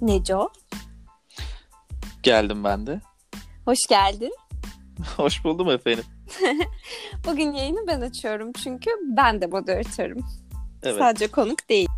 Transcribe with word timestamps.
Neco. 0.00 0.48
Geldim 2.22 2.64
ben 2.64 2.86
de. 2.86 3.00
Hoş 3.64 3.78
geldin. 3.88 4.34
Hoş 5.16 5.44
buldum 5.44 5.70
efendim. 5.70 6.04
Bugün 7.26 7.52
yayını 7.52 7.86
ben 7.86 8.00
açıyorum 8.00 8.52
çünkü 8.52 8.90
ben 9.02 9.40
de 9.40 9.46
moderatörüm. 9.46 10.24
Evet. 10.82 10.98
Sadece 10.98 11.28
konuk 11.28 11.68
değil. 11.68 11.88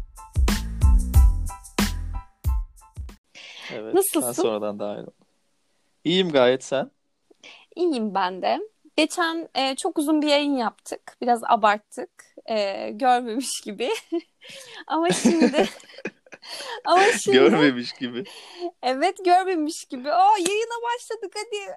evet. 3.72 3.94
Nasılsın? 3.94 4.28
Ben 4.28 4.32
sonradan 4.32 4.78
dahil 4.78 5.02
oldum. 5.02 5.14
İyiyim 6.04 6.32
gayet 6.32 6.64
sen. 6.64 6.90
İyiyim 7.76 8.14
ben 8.14 8.42
de. 8.42 8.60
Geçen 8.96 9.48
e, 9.54 9.76
çok 9.76 9.98
uzun 9.98 10.22
bir 10.22 10.26
yayın 10.26 10.56
yaptık. 10.56 11.16
Biraz 11.20 11.40
abarttık. 11.44 12.10
E, 12.46 12.90
görmemiş 12.90 13.60
gibi. 13.64 13.90
ama 14.86 15.10
şimdi 15.10 15.68
ama 16.84 17.02
şimdi 17.02 17.38
Görmemiş 17.38 17.92
gibi. 17.92 18.24
evet 18.82 19.24
görmemiş 19.24 19.84
gibi. 19.84 20.12
Aa 20.12 20.38
yayına 20.38 20.82
başladık 20.94 21.34
hadi. 21.36 21.76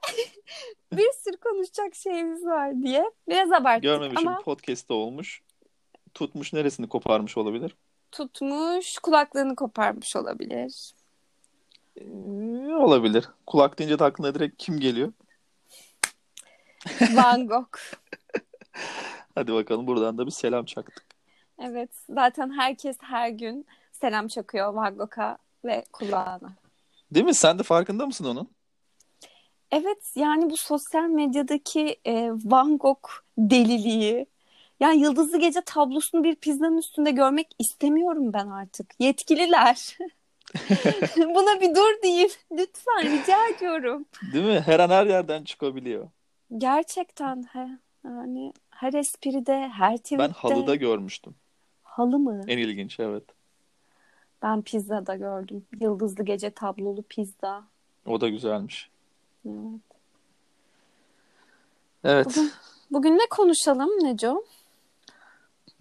bir 1.01 1.11
sürü 1.23 1.37
konuşacak 1.37 1.95
şeyimiz 1.95 2.45
var 2.45 2.83
diye. 2.83 3.11
Biraz 3.29 3.51
abarttık 3.51 3.83
Görmemişim 3.83 4.27
ama 4.27 4.39
podcast'te 4.39 4.93
olmuş. 4.93 5.41
Tutmuş 6.13 6.53
neresini 6.53 6.89
koparmış 6.89 7.37
olabilir? 7.37 7.75
tutmuş 8.15 8.97
kulaklarını 8.97 9.55
koparmış 9.55 10.15
olabilir. 10.15 10.93
Ee, 11.97 12.03
olabilir. 12.73 13.25
Kulak 13.47 13.79
deyince 13.79 13.99
de 13.99 14.03
aklına 14.03 14.35
direkt 14.35 14.57
kim 14.57 14.79
geliyor? 14.79 15.13
Van 17.15 17.47
Gogh. 17.47 17.77
Hadi 19.35 19.53
bakalım 19.53 19.87
buradan 19.87 20.17
da 20.17 20.25
bir 20.25 20.31
selam 20.31 20.65
çaktık. 20.65 21.05
Evet, 21.59 21.89
zaten 22.09 22.57
herkes 22.57 22.97
her 23.01 23.29
gün 23.29 23.65
selam 24.05 24.27
çakıyor 24.27 24.73
Gogh'a 24.73 25.37
ve 25.65 25.83
kulağına. 25.93 26.53
Değil 27.11 27.25
mi? 27.25 27.33
Sen 27.33 27.59
de 27.59 27.63
farkında 27.63 28.05
mısın 28.05 28.25
onun? 28.25 28.49
Evet, 29.71 30.11
yani 30.15 30.49
bu 30.49 30.57
sosyal 30.57 31.03
medyadaki 31.03 31.99
e, 32.05 32.31
Van 32.31 32.77
Gogh 32.77 33.09
deliliği. 33.37 34.25
Yani 34.79 35.01
Yıldızlı 35.01 35.39
Gece 35.39 35.61
tablosunu 35.61 36.23
bir 36.23 36.35
pizzanın 36.35 36.77
üstünde 36.77 37.11
görmek 37.11 37.47
istemiyorum 37.59 38.33
ben 38.33 38.47
artık. 38.47 38.93
Yetkililer. 38.99 39.97
Buna 41.17 41.61
bir 41.61 41.75
dur 41.75 42.03
deyin. 42.03 42.31
Lütfen 42.51 43.03
rica 43.03 43.47
ediyorum. 43.55 44.05
Değil 44.33 44.45
mi? 44.45 44.63
Her 44.65 44.79
an 44.79 44.89
her 44.89 45.05
yerden 45.05 45.43
çıkabiliyor. 45.43 46.07
Gerçekten 46.57 47.43
he, 47.43 47.67
yani 48.03 48.53
her 48.69 48.93
espride, 48.93 49.67
her 49.67 49.97
tweette. 49.97 50.23
Ben 50.23 50.29
halıda 50.29 50.75
görmüştüm. 50.75 51.35
Halı 51.83 52.19
mı? 52.19 52.41
En 52.47 52.57
ilginç 52.57 52.99
evet. 52.99 53.23
Ben 54.45 54.61
pizzada 54.61 55.15
gördüm. 55.15 55.65
Yıldızlı 55.79 56.23
Gece 56.23 56.49
tablolu 56.49 57.03
pizza. 57.03 57.63
O 58.05 58.21
da 58.21 58.29
güzelmiş. 58.29 58.89
Evet. 59.45 59.81
Evet. 62.03 62.25
Bugün, 62.25 62.51
bugün 62.91 63.13
ne 63.13 63.27
konuşalım 63.29 63.89
Neco? 63.89 64.43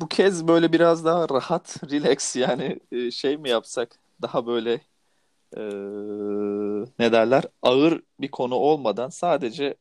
Bu 0.00 0.08
kez 0.08 0.48
böyle 0.48 0.72
biraz 0.72 1.04
daha 1.04 1.28
rahat, 1.28 1.90
relax 1.90 2.36
yani 2.36 2.80
e, 2.92 3.10
şey 3.10 3.36
mi 3.36 3.48
yapsak? 3.48 3.98
Daha 4.22 4.46
böyle 4.46 4.72
e, 5.56 5.62
ne 6.98 7.12
derler? 7.12 7.44
Ağır 7.62 8.02
bir 8.20 8.30
konu 8.30 8.54
olmadan 8.54 9.08
sadece 9.08 9.74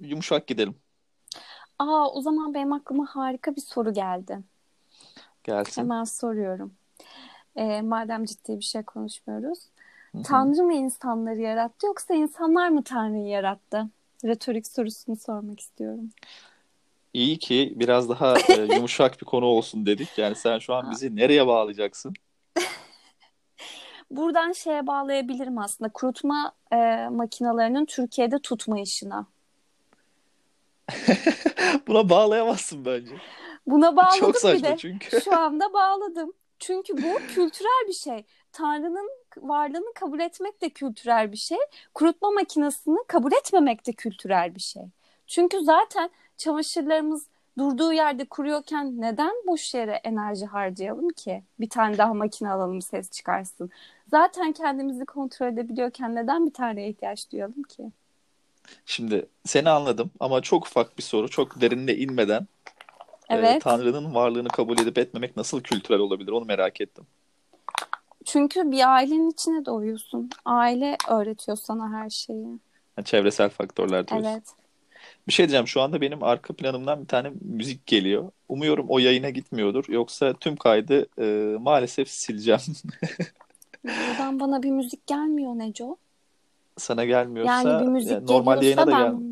yumuşak 0.00 0.46
gidelim. 0.46 0.74
Aa 1.78 2.08
o 2.08 2.20
zaman 2.20 2.54
benim 2.54 2.72
aklıma 2.72 3.06
harika 3.06 3.56
bir 3.56 3.60
soru 3.60 3.92
geldi. 3.92 4.38
Gelsin. 5.44 5.82
Hemen 5.82 6.04
soruyorum. 6.04 6.72
Ee, 7.56 7.82
madem 7.82 8.24
ciddi 8.24 8.56
bir 8.56 8.64
şey 8.64 8.82
konuşmuyoruz. 8.82 9.58
Hı 10.12 10.18
hı. 10.18 10.22
Tanrı 10.22 10.62
mı 10.62 10.74
insanları 10.74 11.40
yarattı 11.40 11.86
yoksa 11.86 12.14
insanlar 12.14 12.68
mı 12.68 12.84
Tanrı'yı 12.84 13.26
yarattı? 13.26 13.88
Retorik 14.24 14.66
sorusunu 14.66 15.16
sormak 15.16 15.60
istiyorum. 15.60 16.10
İyi 17.14 17.38
ki 17.38 17.72
biraz 17.76 18.08
daha 18.08 18.34
e, 18.38 18.54
yumuşak 18.74 19.20
bir 19.20 19.26
konu 19.26 19.44
olsun 19.44 19.86
dedik. 19.86 20.18
Yani 20.18 20.34
sen 20.34 20.58
şu 20.58 20.74
an 20.74 20.90
bizi 20.90 21.16
nereye 21.16 21.46
bağlayacaksın? 21.46 22.14
Buradan 24.10 24.52
şeye 24.52 24.86
bağlayabilirim 24.86 25.58
aslında. 25.58 25.90
Kurutma 25.92 26.52
e, 26.72 27.08
makinalarının 27.08 27.84
Türkiye'de 27.84 28.38
tutmayışına. 28.38 29.26
Buna 31.86 32.08
bağlayamazsın 32.08 32.84
bence. 32.84 33.14
Buna 33.66 33.96
bağladım 33.96 34.20
Çok 34.20 34.34
bir 34.34 34.40
saçma 34.40 34.68
de. 34.68 34.76
çünkü. 34.76 35.20
Şu 35.20 35.38
anda 35.38 35.72
bağladım. 35.72 36.32
Çünkü 36.62 36.96
bu 36.96 37.18
kültürel 37.34 37.88
bir 37.88 37.92
şey. 37.92 38.24
Tanrı'nın 38.52 39.10
varlığını 39.36 39.92
kabul 39.94 40.20
etmek 40.20 40.62
de 40.62 40.70
kültürel 40.70 41.32
bir 41.32 41.36
şey. 41.36 41.58
Kurutma 41.94 42.30
makinesini 42.30 42.98
kabul 43.08 43.32
etmemek 43.32 43.86
de 43.86 43.92
kültürel 43.92 44.54
bir 44.54 44.60
şey. 44.60 44.82
Çünkü 45.26 45.60
zaten 45.60 46.10
çamaşırlarımız 46.36 47.26
durduğu 47.58 47.92
yerde 47.92 48.24
kuruyorken 48.24 49.00
neden 49.00 49.32
boş 49.46 49.74
yere 49.74 50.00
enerji 50.04 50.46
harcayalım 50.46 51.08
ki? 51.08 51.42
Bir 51.60 51.68
tane 51.68 51.98
daha 51.98 52.14
makine 52.14 52.50
alalım 52.50 52.82
ses 52.82 53.10
çıkarsın. 53.10 53.70
Zaten 54.10 54.52
kendimizi 54.52 55.04
kontrol 55.04 55.46
edebiliyorken 55.46 56.14
neden 56.14 56.46
bir 56.46 56.52
taneye 56.52 56.88
ihtiyaç 56.88 57.32
duyalım 57.32 57.62
ki? 57.62 57.82
Şimdi 58.86 59.26
seni 59.44 59.70
anladım 59.70 60.10
ama 60.20 60.40
çok 60.40 60.66
ufak 60.66 60.98
bir 60.98 61.02
soru, 61.02 61.28
çok 61.28 61.60
derinine 61.60 61.94
inmeden 61.94 62.46
e, 63.32 63.38
Evet. 63.38 63.62
Tanrı'nın 63.62 64.14
varlığını 64.14 64.48
kabul 64.48 64.78
edip 64.78 64.98
etmemek 64.98 65.36
nasıl 65.36 65.60
kültürel 65.60 66.00
olabilir 66.00 66.32
onu 66.32 66.44
merak 66.44 66.80
ettim. 66.80 67.06
Çünkü 68.24 68.70
bir 68.70 68.94
ailenin 68.94 69.30
içine 69.30 69.64
doğuyorsun. 69.66 70.30
Aile 70.44 70.96
öğretiyor 71.10 71.56
sana 71.56 71.98
her 71.98 72.10
şeyi. 72.10 72.46
Yani 72.98 73.04
çevresel 73.04 73.48
faktörler 73.50 74.08
diyorsun. 74.08 74.28
Evet. 74.28 74.42
Bir 75.28 75.32
şey 75.32 75.46
diyeceğim. 75.46 75.68
Şu 75.68 75.80
anda 75.82 76.00
benim 76.00 76.22
arka 76.22 76.54
planımdan 76.54 77.02
bir 77.02 77.06
tane 77.06 77.32
müzik 77.40 77.86
geliyor. 77.86 78.30
Umuyorum 78.48 78.86
o 78.88 78.98
yayına 78.98 79.30
gitmiyordur. 79.30 79.84
Yoksa 79.88 80.32
tüm 80.32 80.56
kaydı 80.56 81.06
e, 81.18 81.56
maalesef 81.58 82.08
sileceğim. 82.08 82.60
Buradan 83.84 84.40
bana 84.40 84.62
bir 84.62 84.70
müzik 84.70 85.06
gelmiyor 85.06 85.52
Neco. 85.54 85.96
Sana 86.76 87.04
gelmiyorsa 87.04 87.70
Yani 87.70 87.82
bir 87.82 87.88
müzik 87.88 88.10
yani 88.12 88.26
normal 88.26 88.62
yayına 88.62 88.86
da 88.86 88.92
ben 88.92 89.31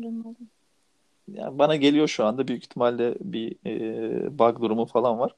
Yani 1.33 1.59
bana 1.59 1.75
geliyor 1.75 2.07
şu 2.07 2.25
anda. 2.25 2.47
Büyük 2.47 2.63
ihtimalle 2.63 3.15
bir 3.19 3.55
e, 3.65 4.39
bug 4.39 4.61
durumu 4.61 4.85
falan 4.85 5.19
var. 5.19 5.35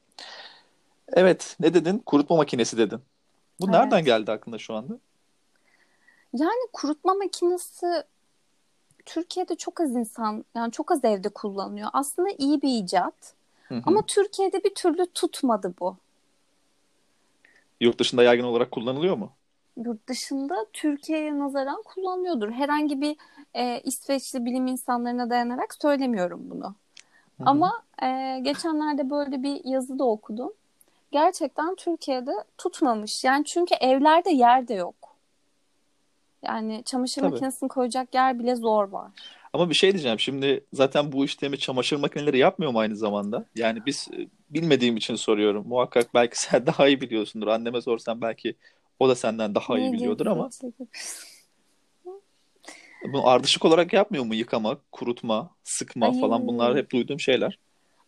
Evet, 1.12 1.56
ne 1.60 1.74
dedin? 1.74 2.02
Kurutma 2.06 2.36
makinesi 2.36 2.78
dedin. 2.78 3.00
Bu 3.60 3.64
Evet. 3.64 3.74
nereden 3.74 4.04
geldi 4.04 4.32
aklına 4.32 4.58
şu 4.58 4.74
anda? 4.74 4.98
Yani 6.32 6.68
kurutma 6.72 7.14
makinesi 7.14 7.86
Türkiye'de 9.06 9.54
çok 9.54 9.80
az 9.80 9.90
insan 9.90 10.44
yani 10.54 10.72
çok 10.72 10.92
az 10.92 11.04
evde 11.04 11.28
kullanıyor. 11.28 11.88
Aslında 11.92 12.28
iyi 12.38 12.62
bir 12.62 12.68
icat. 12.68 13.34
Hı 13.68 13.74
hı. 13.74 13.82
Ama 13.86 14.02
Türkiye'de 14.06 14.64
bir 14.64 14.74
türlü 14.74 15.06
tutmadı 15.06 15.74
bu. 15.80 15.96
Yurt 17.80 17.98
dışında 17.98 18.22
yaygın 18.22 18.44
olarak 18.44 18.70
kullanılıyor 18.70 19.16
mu? 19.16 19.32
Yurt 19.76 20.08
dışında 20.08 20.66
Türkiye'ye 20.72 21.38
nazaran 21.38 21.82
kullanıyordur. 21.82 22.50
Herhangi 22.50 23.00
bir 23.00 23.16
e, 23.54 23.80
İsveçli 23.80 24.44
bilim 24.44 24.66
insanlarına 24.66 25.30
dayanarak 25.30 25.74
söylemiyorum 25.82 26.40
bunu. 26.50 26.64
Hı 26.64 27.44
hı. 27.44 27.46
Ama 27.46 27.82
e, 28.02 28.40
geçenlerde 28.42 29.10
böyle 29.10 29.42
bir 29.42 29.60
yazı 29.64 29.98
da 29.98 30.04
okudum. 30.04 30.52
Gerçekten 31.12 31.74
Türkiye'de 31.74 32.32
tutmamış. 32.58 33.24
Yani 33.24 33.44
çünkü 33.44 33.74
evlerde 33.74 34.30
yer 34.30 34.68
de 34.68 34.74
yok. 34.74 34.94
Yani 36.42 36.82
çamaşır 36.86 37.20
Tabii. 37.20 37.30
makinesini 37.30 37.68
koyacak 37.68 38.14
yer 38.14 38.38
bile 38.38 38.56
zor 38.56 38.88
var. 38.88 39.10
Ama 39.52 39.70
bir 39.70 39.74
şey 39.74 39.92
diyeceğim. 39.92 40.20
Şimdi 40.20 40.64
zaten 40.72 41.12
bu 41.12 41.24
işlemi 41.24 41.58
çamaşır 41.58 41.96
makineleri 41.96 42.38
yapmıyor 42.38 42.72
mu 42.72 42.78
aynı 42.78 42.96
zamanda? 42.96 43.44
Yani 43.56 43.86
biz 43.86 44.08
e, 44.12 44.28
bilmediğim 44.50 44.96
için 44.96 45.14
soruyorum. 45.14 45.68
Muhakkak 45.68 46.14
belki 46.14 46.40
sen 46.40 46.66
daha 46.66 46.88
iyi 46.88 47.00
biliyorsundur. 47.00 47.46
Anneme 47.46 47.80
sorsan 47.80 48.20
belki 48.20 48.54
o 48.98 49.08
da 49.08 49.14
senden 49.14 49.54
daha 49.54 49.78
iyi 49.78 49.92
biliyordur 49.92 50.26
ama 50.26 50.50
bunu 53.12 53.28
ardışık 53.28 53.64
olarak 53.64 53.92
yapmıyor 53.92 54.24
mu? 54.24 54.34
Yıkama, 54.34 54.76
kurutma, 54.92 55.50
sıkma 55.64 56.06
Ay. 56.06 56.20
falan 56.20 56.46
bunlar 56.46 56.76
hep 56.76 56.90
duyduğum 56.92 57.20
şeyler. 57.20 57.58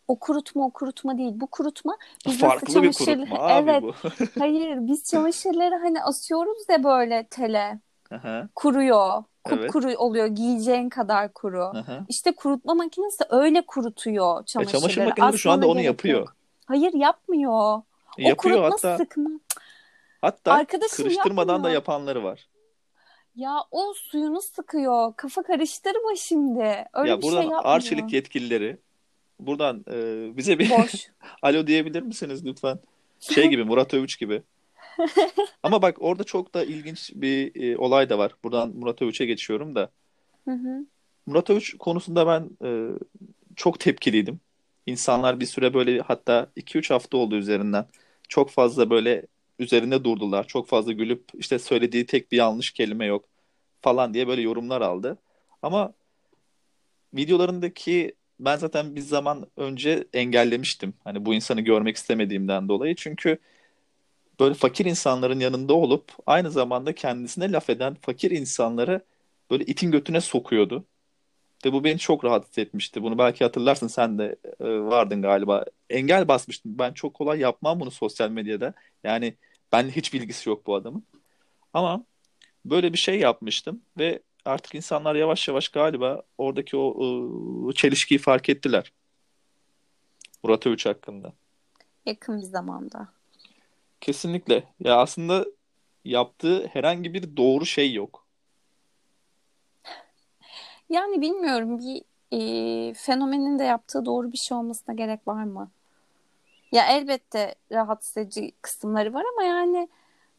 O 0.07 0.19
kurutma 0.19 0.65
o 0.65 0.69
kurutma 0.71 1.17
değil. 1.17 1.31
Bu 1.35 1.47
kurutma 1.47 1.97
biz 2.25 2.33
nasıl 2.33 2.47
Farklı 2.47 2.67
bir 2.67 2.73
çamaşır... 2.93 3.05
kurutma 3.17 3.39
abi 3.39 3.69
Evet. 3.71 3.83
bu. 3.83 3.93
Hayır 4.39 4.77
biz 4.87 5.03
çamaşırları 5.03 5.75
hani 5.75 6.03
asıyoruz 6.03 6.57
ya 6.69 6.83
böyle 6.83 7.27
tele. 7.29 7.79
Aha, 8.11 8.47
Kuruyor. 8.55 9.23
Evet. 9.49 9.61
Kupkuru 9.71 9.93
oluyor. 9.97 10.27
Giyeceğin 10.27 10.89
kadar 10.89 11.33
kuru. 11.33 11.63
aha. 11.63 12.05
İşte 12.09 12.31
kurutma 12.31 12.73
makinesi 12.73 13.23
öyle 13.29 13.61
kurutuyor 13.61 14.41
E, 14.41 14.45
çamaşırları. 14.45 14.79
çamaşır 14.81 15.05
makineleri 15.05 15.37
şu 15.37 15.51
anda 15.51 15.67
onu 15.67 15.81
yapıyor. 15.81 16.19
yok. 16.19 16.35
Hayır 16.65 16.93
yapmıyor. 16.93 17.51
O 17.51 17.83
Yapıyor 18.17 18.55
kurutma 18.57 18.65
hatta 18.89 18.97
sıkma. 18.97 19.29
Hatta 20.27 20.53
Arkadaşım 20.53 20.97
kırıştırmadan 20.97 21.47
da 21.47 21.53
yapmıyor. 21.53 21.73
yapanları 21.73 22.23
var. 22.23 22.47
Ya 23.35 23.53
o 23.71 23.93
suyunu 23.93 24.41
sıkıyor. 24.41 25.13
Kafa 25.17 25.43
karıştırma 25.43 26.15
şimdi. 26.15 26.85
Öyle 26.93 27.09
Ya 27.09 27.17
bir 27.17 27.21
şey 27.21 27.31
buradan 27.31 27.41
yapmıyor. 27.43 27.61
Arçelik 27.65 28.13
yetkilileri 28.13 28.77
buradan 29.39 29.85
e, 29.91 30.37
bize 30.37 30.59
bir 30.59 30.69
Boş. 30.69 31.07
alo 31.41 31.67
diyebilir 31.67 32.01
misiniz 32.01 32.45
lütfen? 32.45 32.79
Şey 33.19 33.47
gibi 33.47 33.63
Murat 33.63 33.93
Övüç 33.93 34.19
gibi. 34.19 34.43
Ama 35.63 35.81
bak 35.81 35.97
orada 35.99 36.23
çok 36.23 36.53
da 36.53 36.63
ilginç 36.63 37.11
bir 37.15 37.63
e, 37.63 37.77
olay 37.77 38.09
da 38.09 38.17
var. 38.17 38.31
Buradan 38.43 38.69
Murat 38.69 39.01
Övüç'e 39.01 39.25
geçiyorum 39.25 39.75
da. 39.75 39.89
Hı 40.45 40.51
hı. 40.51 40.85
Murat 41.25 41.49
Övüç 41.49 41.77
konusunda 41.77 42.27
ben 42.27 42.49
e, 42.67 42.69
çok 43.55 43.79
tepkiliydim. 43.79 44.39
İnsanlar 44.85 45.39
bir 45.39 45.45
süre 45.45 45.73
böyle 45.73 45.99
hatta 46.01 46.47
2-3 46.57 46.93
hafta 46.93 47.17
oldu 47.17 47.35
üzerinden. 47.35 47.85
Çok 48.29 48.49
fazla 48.49 48.89
böyle 48.89 49.25
üzerinde 49.59 50.03
durdular. 50.03 50.47
Çok 50.47 50.67
fazla 50.67 50.91
gülüp 50.91 51.23
işte 51.33 51.59
söylediği 51.59 52.05
tek 52.05 52.31
bir 52.31 52.37
yanlış 52.37 52.71
kelime 52.71 53.05
yok 53.05 53.25
falan 53.81 54.13
diye 54.13 54.27
böyle 54.27 54.41
yorumlar 54.41 54.81
aldı. 54.81 55.17
Ama 55.61 55.93
videolarındaki 57.13 58.15
ben 58.39 58.57
zaten 58.57 58.95
bir 58.95 59.01
zaman 59.01 59.47
önce 59.57 60.07
engellemiştim. 60.13 60.93
Hani 61.03 61.25
bu 61.25 61.33
insanı 61.33 61.61
görmek 61.61 61.95
istemediğimden 61.97 62.67
dolayı. 62.69 62.95
Çünkü 62.95 63.37
böyle 64.39 64.53
fakir 64.53 64.85
insanların 64.85 65.39
yanında 65.39 65.73
olup 65.73 66.11
aynı 66.25 66.51
zamanda 66.51 66.95
kendisine 66.95 67.51
laf 67.51 67.69
eden 67.69 67.95
fakir 68.01 68.31
insanları 68.31 69.01
böyle 69.51 69.65
itin 69.65 69.91
götüne 69.91 70.21
sokuyordu. 70.21 70.85
Ve 71.65 71.73
bu 71.73 71.83
beni 71.83 71.99
çok 71.99 72.25
rahatsız 72.25 72.57
etmişti. 72.57 73.03
Bunu 73.03 73.17
belki 73.17 73.43
hatırlarsın 73.43 73.87
sen 73.87 74.17
de 74.17 74.35
e, 74.59 74.65
vardın 74.65 75.21
galiba. 75.21 75.65
Engel 75.89 76.27
basmıştım. 76.27 76.79
Ben 76.79 76.93
çok 76.93 77.13
kolay 77.13 77.39
yapmam 77.39 77.79
bunu 77.79 77.91
sosyal 77.91 78.29
medyada. 78.29 78.73
Yani 79.03 79.33
ben 79.71 79.89
hiç 79.89 80.13
bilgisi 80.13 80.49
yok 80.49 80.67
bu 80.67 80.75
adamın. 80.75 81.03
Ama 81.73 82.03
böyle 82.65 82.93
bir 82.93 82.97
şey 82.97 83.19
yapmıştım 83.19 83.81
ve 83.97 84.19
artık 84.45 84.75
insanlar 84.75 85.15
yavaş 85.15 85.47
yavaş 85.47 85.69
galiba 85.69 86.21
oradaki 86.37 86.77
o, 86.77 86.83
o 87.67 87.73
çelişkiyi 87.73 88.17
fark 88.17 88.49
ettiler. 88.49 88.91
Murat 90.43 90.67
Övüç 90.67 90.85
hakkında. 90.85 91.33
Yakın 92.05 92.37
bir 92.37 92.45
zamanda. 92.45 93.07
Kesinlikle. 94.01 94.63
Ya 94.79 94.97
aslında 94.97 95.45
yaptığı 96.05 96.67
herhangi 96.67 97.13
bir 97.13 97.37
doğru 97.37 97.65
şey 97.65 97.93
yok. 97.93 98.25
Yani 100.89 101.21
bilmiyorum 101.21 101.79
bir 101.79 102.03
e, 102.31 102.93
fenomenin 102.93 103.59
de 103.59 103.63
yaptığı 103.63 104.05
doğru 104.05 104.31
bir 104.31 104.37
şey 104.37 104.57
olmasına 104.57 104.95
gerek 104.95 105.27
var 105.27 105.43
mı? 105.43 105.71
Ya 106.71 106.85
elbette 106.85 107.55
rahatsız 107.71 108.17
edici 108.17 108.51
kısımları 108.61 109.13
var 109.13 109.23
ama 109.33 109.43
yani 109.43 109.89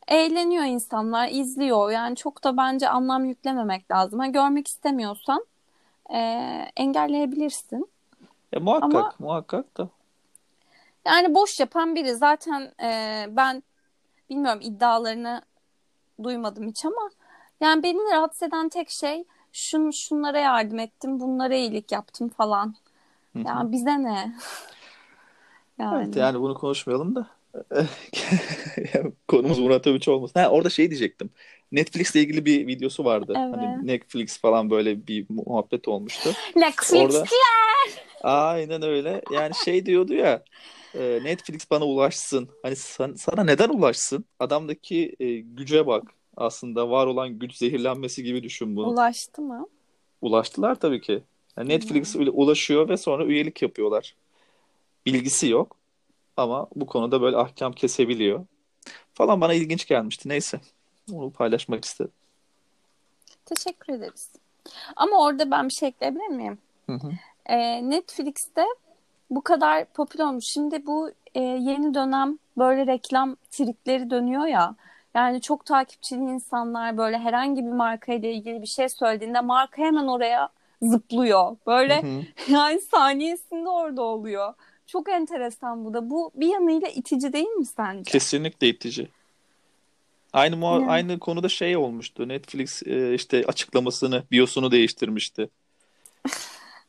eğleniyor 0.09 0.65
insanlar, 0.65 1.29
izliyor. 1.29 1.91
Yani 1.91 2.17
çok 2.17 2.45
da 2.45 2.57
bence 2.57 2.89
anlam 2.89 3.25
yüklememek 3.25 3.91
lazım. 3.91 4.19
Ha, 4.19 4.27
görmek 4.27 4.69
istemiyorsan 4.69 5.47
e, 6.15 6.19
engelleyebilirsin. 6.77 7.89
Ya 8.53 8.61
muhakkak, 8.61 8.95
Ama 8.95 9.13
muhakkak 9.19 9.79
da. 9.79 9.89
yani 11.07 11.35
boş 11.35 11.61
yapan 11.61 11.95
biri 11.95 12.15
zaten 12.15 12.73
e, 12.83 13.27
ben 13.31 13.63
bilmiyorum 14.31 14.61
iddialarını 14.63 15.43
duymadım 16.23 16.69
hiç 16.69 16.85
ama 16.85 17.11
yani 17.61 17.83
beni 17.83 18.13
rahatsız 18.13 18.43
eden 18.43 18.69
tek 18.69 18.91
şey 18.91 19.25
şun, 19.53 19.91
şunlara 19.91 20.39
yardım 20.39 20.79
ettim, 20.79 21.21
bunlara 21.21 21.55
iyilik 21.55 21.93
yaptım 21.93 22.29
falan. 22.29 22.75
Yani 23.35 23.73
bize 23.73 24.03
ne? 24.03 24.33
Evet 25.81 25.93
Yani. 25.93 26.19
yani 26.19 26.41
bunu 26.41 26.55
konuşmayalım 26.55 27.15
da. 27.15 27.31
Konumuz 29.29 29.59
Murat 29.59 29.87
Övüç 29.87 30.09
olmasın. 30.09 30.41
Ha, 30.41 30.49
orada 30.49 30.71
şey 30.71 30.91
diyecektim. 30.91 31.31
Netflix'le 31.73 32.15
ilgili 32.17 32.45
bir 32.47 32.67
videosu 32.67 33.05
vardı. 33.05 33.33
Hani 33.37 33.67
Evet. 33.75 33.83
Netflix 33.83 34.39
falan 34.39 34.71
böyle 34.71 35.07
bir 35.07 35.27
muhabbet 35.29 35.89
olmuştu. 35.89 36.31
Netflix. 36.57 36.93
Orada 37.01 37.25
aynen 38.23 38.83
öyle. 38.83 39.23
Yani 39.33 39.55
şey 39.65 39.87
diyordu 39.87 40.15
ya 40.15 40.45
e, 40.95 41.21
Netflix 41.25 41.71
bana 41.71 41.85
ulaşsın. 41.85 42.49
Hani 42.63 42.77
san- 42.77 43.15
sana 43.15 43.45
neden 43.45 43.69
ulaşsın? 43.69 44.25
Adamdaki 44.39 45.17
e, 45.21 45.33
güce 45.39 45.87
bak. 45.87 46.03
Aslında 46.37 46.91
var 46.91 47.07
olan 47.07 47.39
güç 47.39 47.55
zehirlenmesi 47.57 48.23
gibi 48.23 48.43
düşün 48.43 48.77
bunu. 48.77 48.87
Ulaştı 48.87 49.43
mı? 49.43 49.67
Ulaştılar 50.23 50.75
tabii 50.75 51.01
ki. 51.01 51.23
Yani 51.59 51.69
Netflix 51.69 52.15
Hmm. 52.15 52.21
öyle 52.21 52.31
ulaşıyor 52.31 52.89
ve 52.89 52.97
sonra 52.97 53.25
üyelik 53.25 53.63
yapıyorlar. 53.63 54.15
Bilgisi 55.13 55.49
yok 55.49 55.77
ama 56.37 56.67
bu 56.77 56.87
konuda 56.87 57.23
böyle 57.23 57.37
ahkam 57.37 57.73
kesebiliyor. 57.73 58.45
Falan 59.15 59.41
bana 59.41 59.55
ilginç 59.55 59.87
gelmişti. 59.87 60.29
Neyse. 60.29 60.61
Onu 61.13 61.31
paylaşmak 61.31 61.85
istedim. 61.85 62.13
Teşekkür 63.45 63.93
ederiz. 63.93 64.33
Ama 64.97 65.25
orada 65.25 65.51
ben 65.51 65.69
bir 65.69 65.73
şey 65.73 65.89
ekleyebilir 65.89 66.27
miyim? 66.29 66.59
Hı 66.87 66.93
hı. 66.93 67.11
Ee, 67.47 67.91
Netflix'te 67.91 68.65
bu 69.31 69.43
kadar 69.43 69.85
popüler 69.85 70.25
olmuş. 70.25 70.45
Şimdi 70.45 70.87
bu 70.87 71.11
e, 71.35 71.41
yeni 71.41 71.95
dönem 71.95 72.39
böyle 72.59 72.87
reklam 72.87 73.37
trikleri 73.51 74.11
dönüyor 74.11 74.47
ya. 74.47 74.75
Yani 75.15 75.41
çok 75.41 75.67
takipçili 75.67 76.21
insanlar 76.21 76.99
böyle 76.99 77.19
herhangi 77.19 77.67
bir 77.67 77.73
markayla 77.73 78.29
ilgili 78.29 78.63
bir 78.63 78.67
şey 78.67 78.89
söylediğinde 78.89 79.41
marka 79.41 79.83
hemen 79.83 80.07
oraya 80.07 80.49
zıplıyor. 80.83 81.51
Hı 81.51 81.57
Böyle 81.67 82.03
hı. 82.03 82.23
yani 82.53 82.81
saniyesinde 82.81 83.69
orada 83.69 84.03
oluyor. 84.03 84.55
Çok 84.89 85.09
enteresan 85.09 85.85
bu 85.85 85.95
da. 85.95 86.11
Bu 86.11 86.33
bir 86.35 86.47
yanıyla 86.47 86.89
itici 86.89 87.33
değil 87.33 87.47
mi 87.49 87.67
sence? 87.67 88.11
Kesinlikle 88.11 88.69
itici. 88.69 89.09
Aynı 90.33 90.55
muha- 90.57 90.81
Yani. 90.81 90.91
aynı 90.91 91.19
konuda 91.19 91.49
şey 91.49 91.77
olmuştu. 91.77 92.29
Netflix 92.29 92.83
e, 92.87 93.15
işte 93.15 93.45
açıklamasını, 93.47 94.23
biosunu 94.33 94.71
değiştirmişti. 94.71 95.49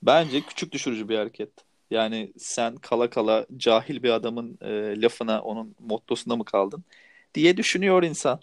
Bence 0.03 0.41
küçük 0.41 0.71
düşürücü 0.71 1.09
bir 1.09 1.17
hareket. 1.17 1.49
Yani 1.91 2.33
sen 2.37 2.75
kala 2.75 3.09
kala 3.09 3.45
cahil 3.57 4.03
bir 4.03 4.09
adamın 4.09 4.57
e, 4.61 5.01
lafına, 5.01 5.41
onun 5.41 5.75
mottosuna 5.79 6.35
mı 6.35 6.45
kaldın 6.45 6.83
diye 7.35 7.57
düşünüyor 7.57 8.03
insan. 8.03 8.39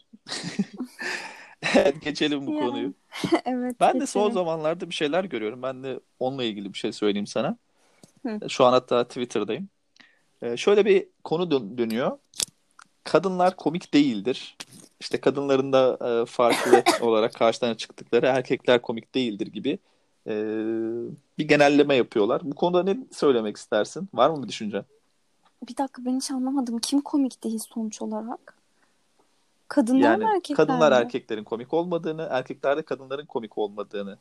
Evet, 1.74 2.00
geçelim 2.04 2.46
bu 2.46 2.52
Ya. 2.54 2.60
konuyu. 2.60 2.92
Evet, 3.44 3.76
Ben 3.80 4.00
de 4.00 4.06
son 4.06 4.22
geçelim. 4.22 4.32
zamanlarda 4.34 4.90
bir 4.90 4.94
şeyler 4.94 5.24
görüyorum. 5.24 5.62
Ben 5.62 5.82
de 5.82 6.00
onunla 6.20 6.44
ilgili 6.44 6.72
bir 6.72 6.78
şey 6.78 6.92
söyleyeyim 6.92 7.26
sana. 7.26 7.56
Hı. 8.26 8.48
Şu 8.48 8.64
an 8.64 8.72
hatta 8.72 9.04
Twitter'dayım. 9.04 9.68
Ee, 10.42 10.56
şöyle 10.56 10.84
bir 10.84 11.06
konu 11.24 11.50
dön- 11.50 11.78
dönüyor. 11.78 12.18
Kadınlar 13.04 13.56
komik 13.56 13.94
değildir. 13.94 14.56
İşte 15.00 15.20
kadınların 15.20 15.72
da 15.72 15.98
e, 16.00 16.26
farklı 16.26 16.82
olarak 17.06 17.34
karşılarına 17.34 17.76
çıktıkları 17.76 18.26
erkekler 18.26 18.82
komik 18.82 19.14
değildir 19.14 19.46
gibi 19.46 19.78
e, 20.26 20.34
bir 21.38 21.48
genelleme 21.48 21.94
yapıyorlar. 21.94 22.40
Bu 22.44 22.54
konuda 22.54 22.82
ne 22.82 22.98
söylemek 23.12 23.56
istersin? 23.56 24.08
Var 24.14 24.30
mı 24.30 24.42
bir 24.42 24.48
düşüncen? 24.48 24.84
Bir 25.68 25.76
dakika 25.76 26.04
ben 26.04 26.16
hiç 26.16 26.30
anlamadım. 26.30 26.78
Kim 26.78 27.00
komik 27.00 27.44
değil 27.44 27.58
sonuç 27.74 28.02
olarak? 28.02 28.56
Kadınlar 29.68 30.16
mı 30.16 30.22
Yani 30.22 30.34
erkekler 30.36 30.66
kadınlar 30.66 30.92
mi? 30.92 30.98
erkeklerin 30.98 31.44
komik 31.44 31.74
olmadığını, 31.74 32.28
erkekler 32.30 32.76
de 32.76 32.82
kadınların 32.82 33.26
komik 33.26 33.58
olmadığını 33.58 34.18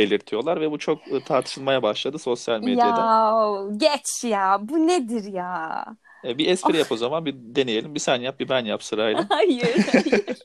belirtiyorlar 0.00 0.60
ve 0.60 0.70
bu 0.70 0.78
çok 0.78 1.08
e, 1.08 1.24
tartışılmaya 1.24 1.82
başladı 1.82 2.18
sosyal 2.18 2.60
medyada. 2.60 3.00
Ya 3.00 3.62
geç 3.76 4.24
ya. 4.24 4.58
Bu 4.60 4.86
nedir 4.86 5.32
ya? 5.32 5.84
E, 6.24 6.38
bir 6.38 6.46
espri 6.48 6.78
yap 6.78 6.92
o 6.92 6.96
zaman 6.96 7.26
bir 7.26 7.34
deneyelim. 7.36 7.94
Bir 7.94 8.00
sen 8.00 8.16
yap 8.16 8.40
bir 8.40 8.48
ben 8.48 8.64
yap 8.64 8.82
sırayla. 8.82 9.26
Hayır, 9.28 9.86
hayır. 9.92 10.38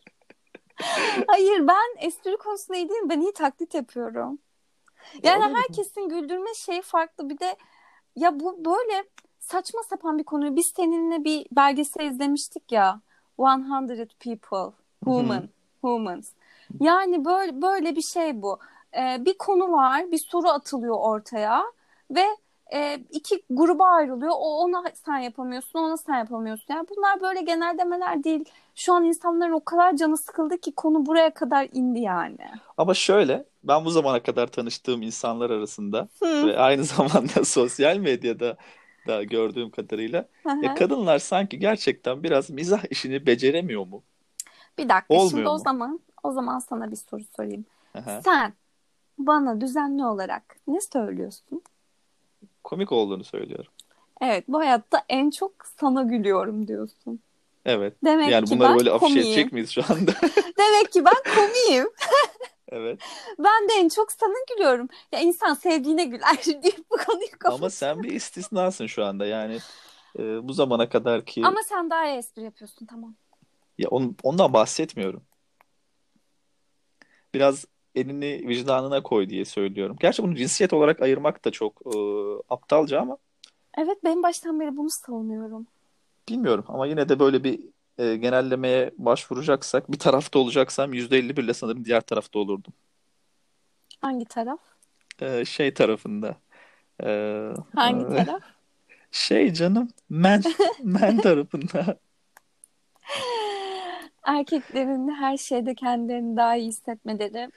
Hayır 1.28 1.68
ben 1.68 2.08
espri 2.08 2.38
konusunda 2.38 2.78
iyi 2.78 2.90
değilim. 2.90 3.10
Ben 3.10 3.22
iyi 3.22 3.34
taklit 3.34 3.74
yapıyorum. 3.74 4.40
Yani 5.24 5.44
Öyle 5.44 5.54
mi? 5.54 5.60
herkesin 5.60 6.10
güldürme 6.10 6.50
şeyi 6.66 6.82
farklı. 6.82 7.30
Bir 7.30 7.40
de 7.40 7.56
ya 8.16 8.40
bu 8.40 8.66
böyle 8.66 9.04
saçma 9.40 9.84
sapan 9.90 10.18
bir 10.18 10.24
konuyu. 10.24 10.56
Biz 10.56 10.72
seninle 10.76 11.24
bir 11.24 11.46
belgesel 11.52 12.06
izlemiştik 12.06 12.72
ya. 12.72 13.02
100 13.40 14.08
People. 14.20 14.76
Human. 15.06 15.50
Humans. 15.82 16.32
Yani 16.80 17.26
böyle 17.26 17.62
böyle 17.62 17.96
bir 17.96 18.02
şey 18.14 18.42
bu. 18.42 18.60
Ee, 18.96 19.26
bir 19.26 19.38
konu 19.38 19.72
var, 19.72 20.12
bir 20.12 20.18
soru 20.18 20.48
atılıyor 20.50 20.96
ortaya 21.00 21.64
ve 22.12 22.26
e, 22.74 22.96
iki 23.12 23.44
gruba 23.50 23.86
ayrılıyor. 23.88 24.32
O 24.36 24.60
ona 24.64 24.84
sen 25.06 25.18
yapamıyorsun, 25.18 25.80
ona 25.80 25.98
sen 25.98 26.18
yapamıyorsun. 26.18 26.74
Yani 26.74 26.88
bunlar 26.90 27.22
böyle 27.22 27.42
genellemeler 27.42 28.24
değil. 28.24 28.46
Şu 28.76 28.94
an 28.94 29.04
insanların 29.04 29.52
o 29.52 29.64
kadar 29.66 29.96
canı 29.96 30.18
sıkıldı 30.18 30.58
ki 30.58 30.72
konu 30.76 31.06
buraya 31.06 31.34
kadar 31.34 31.68
indi 31.74 32.00
yani. 32.00 32.38
Ama 32.78 32.94
şöyle 32.94 33.46
ben 33.64 33.86
bu 33.86 33.90
zamana 33.92 34.24
kadar 34.24 34.48
tanıştığım 34.48 35.02
insanlar 35.02 35.50
arasında 35.50 36.08
Hı. 36.24 36.48
ve 36.48 36.58
aynı 36.58 36.84
zamanda 36.86 37.46
sosyal 37.46 37.98
medyada 37.98 38.58
da 39.08 39.24
gördüğüm 39.24 39.72
kadarıyla 39.72 40.30
ya 40.62 40.74
kadınlar 40.74 41.20
sanki 41.20 41.60
gerçekten 41.60 42.24
biraz 42.24 42.50
mizah 42.50 42.84
işini 42.92 43.26
beceremiyor 43.26 43.86
mu? 43.88 44.04
Bir 44.78 44.90
dakika 44.90 45.20
şimdi 45.20 45.48
Olmuyor 45.48 45.50
o 45.50 45.58
mu? 45.58 45.64
zaman 45.64 46.00
o 46.24 46.32
zaman 46.32 46.60
sana 46.60 46.92
bir 46.92 46.96
soru 46.96 47.24
sorayım. 47.38 47.66
Aha. 47.94 48.26
Sen 48.26 48.54
bana 49.18 49.62
düzenli 49.62 50.06
olarak 50.06 50.56
ne 50.68 50.82
söylüyorsun? 50.82 51.62
Komik 52.64 52.92
olduğunu 52.92 53.24
söylüyorum. 53.24 53.72
Evet, 54.22 54.44
bu 54.48 54.60
hayatta 54.60 55.06
en 55.10 55.30
çok 55.30 55.52
sana 55.80 56.04
gülüyorum 56.04 56.68
diyorsun. 56.68 57.20
Evet. 57.66 57.94
Demek 58.04 58.32
Yani 58.32 58.46
ki 58.46 58.56
bunları 58.56 58.70
ben 58.70 58.78
böyle 58.78 58.92
afiş 58.92 59.16
edecek 59.16 59.52
miyiz 59.54 59.70
şu 59.70 59.82
anda? 59.90 60.12
Demek 60.58 60.92
ki 60.92 61.06
ben 61.06 61.36
komiyim. 61.36 61.88
Evet. 62.70 63.00
Ben 63.40 63.70
de 63.70 63.74
en 63.74 63.90
çok 63.90 64.12
sana 64.12 64.34
gülüyorum. 64.50 64.88
Ya 65.12 65.20
insan 65.20 65.54
sevdiğine 65.54 66.06
güler 66.06 66.38
deyip 66.46 66.92
bu 66.92 66.98
konuyu 67.06 67.28
Ama 67.46 67.56
kapat. 67.58 67.74
sen 67.74 68.04
bir 68.04 68.12
istisnasın 68.12 68.86
şu 68.88 69.06
anda. 69.06 69.26
Yani 69.26 69.58
e, 70.20 70.48
bu 70.48 70.54
zamana 70.54 70.90
kadar 70.90 71.26
ki 71.26 71.42
Ama 71.46 71.64
sen 71.64 71.90
daha 71.90 72.08
iyi 72.08 72.18
espri 72.18 72.44
yapıyorsun 72.44 72.86
tamam. 72.86 73.16
Ya 73.78 73.90
on, 73.90 74.16
ondan 74.24 74.54
bahsetmiyorum. 74.54 75.24
Biraz 77.34 77.66
elini 77.96 78.48
vicdanına 78.48 79.04
koy 79.04 79.30
diye 79.30 79.46
söylüyorum. 79.46 79.98
Gerçi 80.00 80.24
bunu 80.24 80.36
cinsiyet 80.36 80.74
olarak 80.74 81.02
ayırmak 81.02 81.46
da 81.46 81.52
çok 81.52 81.82
e, 81.96 81.98
aptalca 82.50 83.02
ama 83.02 83.18
Evet 83.78 83.98
ben 84.04 84.24
baştan 84.24 84.60
beri 84.60 84.78
bunu 84.78 84.88
savunuyorum. 84.90 85.68
bilmiyorum. 86.30 86.66
Ama 86.68 86.88
yine 86.88 87.10
de 87.10 87.20
böyle 87.20 87.44
bir 87.44 87.60
e, 87.98 88.16
genellemeye 88.16 88.92
başvuracaksak 88.98 89.92
bir 89.92 90.00
tarafta 90.00 90.40
olacaksam 90.40 90.94
%51 90.94 91.44
ile 91.44 91.54
sanırım 91.54 91.86
diğer 91.86 92.02
tarafta 92.02 92.40
olurdum. 92.40 92.74
Hangi 94.02 94.26
taraf? 94.26 94.60
E, 95.22 95.46
şey 95.46 95.74
tarafında. 95.74 96.36
E, 97.04 97.08
Hangi 97.76 98.04
e, 98.06 98.26
taraf? 98.26 98.42
şey 99.12 99.54
canım 99.54 99.90
men, 100.10 100.44
men 100.84 101.18
tarafında. 101.18 101.98
Erkeklerin 104.24 105.10
her 105.10 105.38
şeyde 105.38 105.76
kendilerini 105.76 106.38
daha 106.38 106.56
iyi 106.56 106.68
hissetmeleri 106.68 107.52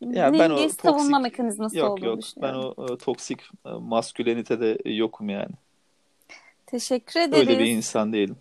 Ya 0.00 0.32
ben 0.32 0.50
o 0.50 0.68
savunma 0.68 0.98
toksik 0.98 1.22
mekanizması 1.22 1.78
yok 1.78 1.90
olduğunu 1.90 2.06
yok 2.06 2.18
ben 2.18 2.22
düşünüyorum. 2.22 2.74
o 2.76 2.94
e, 2.94 2.98
toksik 2.98 3.40
e, 3.66 3.70
maskülenitede 3.70 4.78
yokum 4.84 5.28
yani. 5.28 5.52
Teşekkür 6.66 7.20
Öyle 7.20 7.32
bir 7.32 7.42
ederiz. 7.42 7.68
insan 7.68 8.12
değilim. 8.12 8.36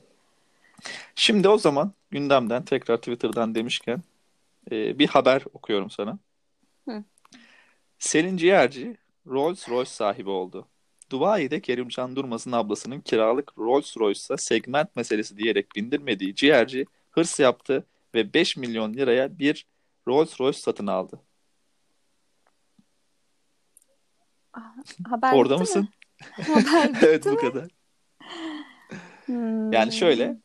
Şimdi 1.15 1.49
o 1.49 1.57
zaman 1.57 1.91
gündemden 2.11 2.65
tekrar 2.65 2.97
Twitter'dan 2.97 3.55
demişken 3.55 4.01
e, 4.71 4.99
bir 4.99 5.07
haber 5.07 5.43
okuyorum 5.53 5.89
sana. 5.89 6.17
Hı. 6.89 7.03
Selin 7.99 8.37
Ciğerci 8.37 8.97
Rolls 9.27 9.69
Royce 9.69 9.89
sahibi 9.91 10.29
oldu. 10.29 10.67
Dubai'de 11.09 11.61
Kerimcan 11.61 12.15
Durmaz'ın 12.15 12.51
ablasının 12.51 13.01
kiralık 13.01 13.57
Rolls 13.57 13.97
Royce'a 13.97 14.37
segment 14.37 14.95
meselesi 14.95 15.37
diyerek 15.37 15.75
bindirmediği 15.75 16.35
Ciğerci 16.35 16.85
hırs 17.11 17.39
yaptı 17.39 17.85
ve 18.15 18.33
5 18.33 18.57
milyon 18.57 18.93
liraya 18.93 19.39
bir 19.39 19.65
Rolls 20.07 20.39
Royce 20.39 20.59
satın 20.59 20.87
aldı. 20.87 21.19
Haber 25.09 25.33
Orada 25.33 25.57
mısın? 25.57 25.89
Haber 26.31 26.91
Evet 27.01 27.25
bu 27.25 27.29
mi? 27.29 27.37
kadar. 27.37 27.67
Hmm. 29.25 29.73
Yani 29.73 29.91
şöyle 29.91 30.37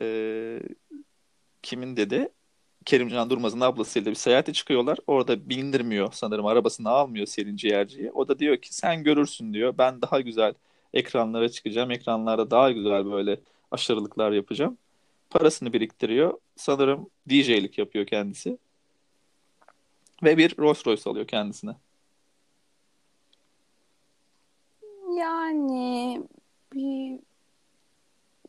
e, 0.00 0.60
kimin 1.62 1.96
dedi? 1.96 2.28
Kerimcan 2.84 3.30
Durmaz'ın 3.30 3.60
ablasıyla 3.60 4.10
bir 4.10 4.16
seyahate 4.16 4.52
çıkıyorlar. 4.52 4.98
Orada 5.06 5.48
bindirmiyor 5.48 6.12
sanırım 6.12 6.46
arabasını 6.46 6.90
almıyor 6.90 7.26
Selin 7.26 7.56
Ciğerci'yi. 7.56 8.12
O 8.12 8.28
da 8.28 8.38
diyor 8.38 8.56
ki 8.56 8.74
sen 8.74 9.04
görürsün 9.04 9.54
diyor. 9.54 9.74
Ben 9.78 10.02
daha 10.02 10.20
güzel 10.20 10.54
ekranlara 10.94 11.48
çıkacağım. 11.48 11.90
Ekranlarda 11.90 12.50
daha 12.50 12.70
güzel 12.70 13.10
böyle 13.10 13.40
aşırılıklar 13.70 14.32
yapacağım. 14.32 14.78
Parasını 15.30 15.72
biriktiriyor. 15.72 16.38
Sanırım 16.56 17.10
DJ'lik 17.28 17.78
yapıyor 17.78 18.06
kendisi. 18.06 18.58
Ve 20.22 20.36
bir 20.36 20.58
Rolls 20.58 20.86
Royce 20.86 21.10
alıyor 21.10 21.26
kendisine. 21.26 21.72
Yani 25.18 26.22
bir 26.74 27.18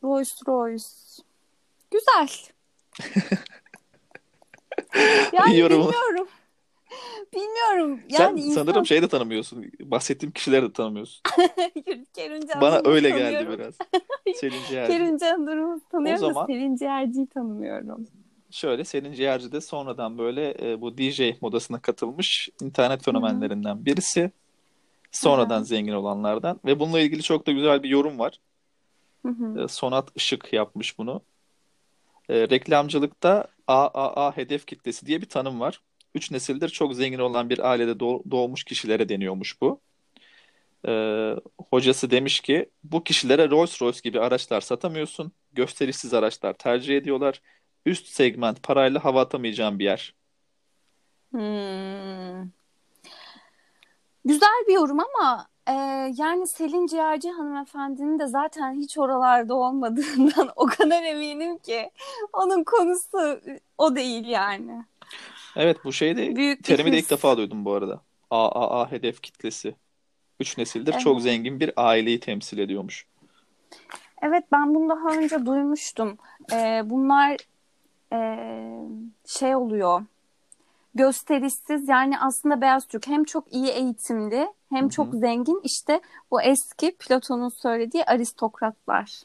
Rolls 0.04 0.40
Royce. 0.48 0.84
Güzel. 1.90 2.28
Yani 5.32 5.58
Yorumu. 5.58 5.84
bilmiyorum. 5.84 6.28
Bilmiyorum. 7.34 8.00
Sen 8.10 8.24
Yani 8.24 8.40
insan 8.40 8.54
sanırım 8.64 8.86
şey 8.86 9.02
de 9.02 9.08
tanımıyorsun. 9.08 9.64
Bahsettiğim 9.80 10.32
kişileri 10.32 10.62
de 10.68 10.72
tanımıyorsun. 10.72 11.22
Kerimcan 12.14 12.60
Bana 12.60 12.80
öyle 12.84 13.10
geldi 13.10 13.22
tanıyorum. 13.46 13.58
biraz. 13.58 13.74
Selin 14.36 14.58
Ciğerci. 14.68 14.92
Kerimcan 14.92 15.46
Durmaz'ı 15.46 15.88
tanıyorum 15.88 16.24
O 16.24 16.28
da 16.28 16.32
zaman- 16.32 16.46
Selin 16.46 16.76
Ciğerci'yi 16.76 17.26
tanımıyorum. 17.26 18.06
Şöyle 18.50 18.84
Selin 18.84 19.12
Ciğerci 19.12 19.52
de 19.52 19.60
sonradan 19.60 20.18
böyle 20.18 20.54
e, 20.72 20.80
bu 20.80 20.98
DJ 20.98 21.20
modasına 21.40 21.78
katılmış 21.80 22.48
internet 22.62 23.04
fenomenlerinden 23.04 23.84
birisi. 23.84 24.30
Sonradan 25.12 25.62
zengin 25.62 25.92
olanlardan. 25.92 26.60
Ve 26.64 26.80
bununla 26.80 27.00
ilgili 27.00 27.22
çok 27.22 27.46
da 27.46 27.52
güzel 27.52 27.82
bir 27.82 27.88
yorum 27.88 28.18
var. 28.18 28.40
Hı 29.26 29.28
hı. 29.28 29.64
E, 29.64 29.68
Sonat 29.68 30.08
Işık 30.14 30.52
yapmış 30.52 30.98
bunu. 30.98 31.22
E, 32.28 32.48
reklamcılıkta 32.48 33.46
AAA 33.66 34.36
hedef 34.36 34.66
kitlesi 34.66 35.06
diye 35.06 35.20
bir 35.20 35.28
tanım 35.28 35.60
var. 35.60 35.80
Üç 36.14 36.30
nesildir 36.30 36.68
çok 36.68 36.94
zengin 36.94 37.18
olan 37.18 37.50
bir 37.50 37.70
ailede 37.70 37.90
doğ- 38.00 38.30
doğmuş 38.30 38.64
kişilere 38.64 39.08
deniyormuş 39.08 39.60
bu. 39.60 39.80
E, 40.88 40.92
hocası 41.70 42.10
demiş 42.10 42.40
ki 42.40 42.70
bu 42.84 43.04
kişilere 43.04 43.50
Rolls 43.50 43.82
Royce 43.82 44.00
gibi 44.04 44.20
araçlar 44.20 44.60
satamıyorsun. 44.60 45.32
Gösterişsiz 45.52 46.14
araçlar 46.14 46.52
tercih 46.52 46.96
ediyorlar. 46.96 47.42
Üst 47.86 48.06
segment 48.06 48.62
parayla 48.62 49.04
hava 49.04 49.20
atamayacağın 49.20 49.78
bir 49.78 49.84
yer. 49.84 50.14
Hmm. 51.32 52.50
Güzel 54.24 54.64
bir 54.68 54.74
yorum 54.74 54.98
ama 55.00 55.46
e, 55.66 55.72
yani 56.16 56.46
Selin 56.46 56.86
Ciğerci 56.86 57.30
hanımefendinin 57.30 58.18
de 58.18 58.26
zaten 58.26 58.74
hiç 58.74 58.98
oralarda 58.98 59.54
olmadığından 59.54 60.50
o 60.56 60.66
kadar 60.66 61.02
eminim 61.02 61.58
ki 61.58 61.90
onun 62.32 62.64
konusu 62.64 63.40
o 63.78 63.96
değil 63.96 64.26
yani. 64.26 64.84
Evet 65.56 65.76
bu 65.84 65.92
şeyde 65.92 66.36
Büyük 66.36 66.64
terimi 66.64 66.92
de 66.92 66.98
ilk 66.98 67.10
defa 67.10 67.36
duydum 67.36 67.64
bu 67.64 67.72
arada. 67.72 68.00
AAA 68.30 68.90
hedef 68.90 69.22
kitlesi. 69.22 69.74
Üç 70.40 70.58
nesildir 70.58 70.92
çok 70.92 71.12
Evet. 71.14 71.22
zengin 71.22 71.60
bir 71.60 71.72
aileyi 71.76 72.20
temsil 72.20 72.58
ediyormuş. 72.58 73.06
Evet 74.22 74.44
ben 74.52 74.74
bunu 74.74 74.88
daha 74.88 75.16
önce 75.16 75.46
duymuştum. 75.46 76.18
E, 76.52 76.82
bunlar 76.84 77.36
e, 78.12 78.18
şey 79.26 79.56
oluyor. 79.56 80.02
Gösterişsiz 80.94 81.88
yani 81.88 82.18
aslında 82.18 82.60
beyaz 82.60 82.86
Türk 82.86 83.06
hem 83.06 83.24
çok 83.24 83.52
iyi 83.54 83.68
eğitimli 83.68 84.48
hem 84.72 84.82
Hı 84.82 84.86
hı. 84.86 84.90
çok 84.90 85.14
zengin 85.14 85.60
işte 85.64 86.00
bu 86.30 86.42
eski 86.42 86.96
Platon'un 86.96 87.48
söylediği 87.48 88.04
aristokratlar 88.04 89.22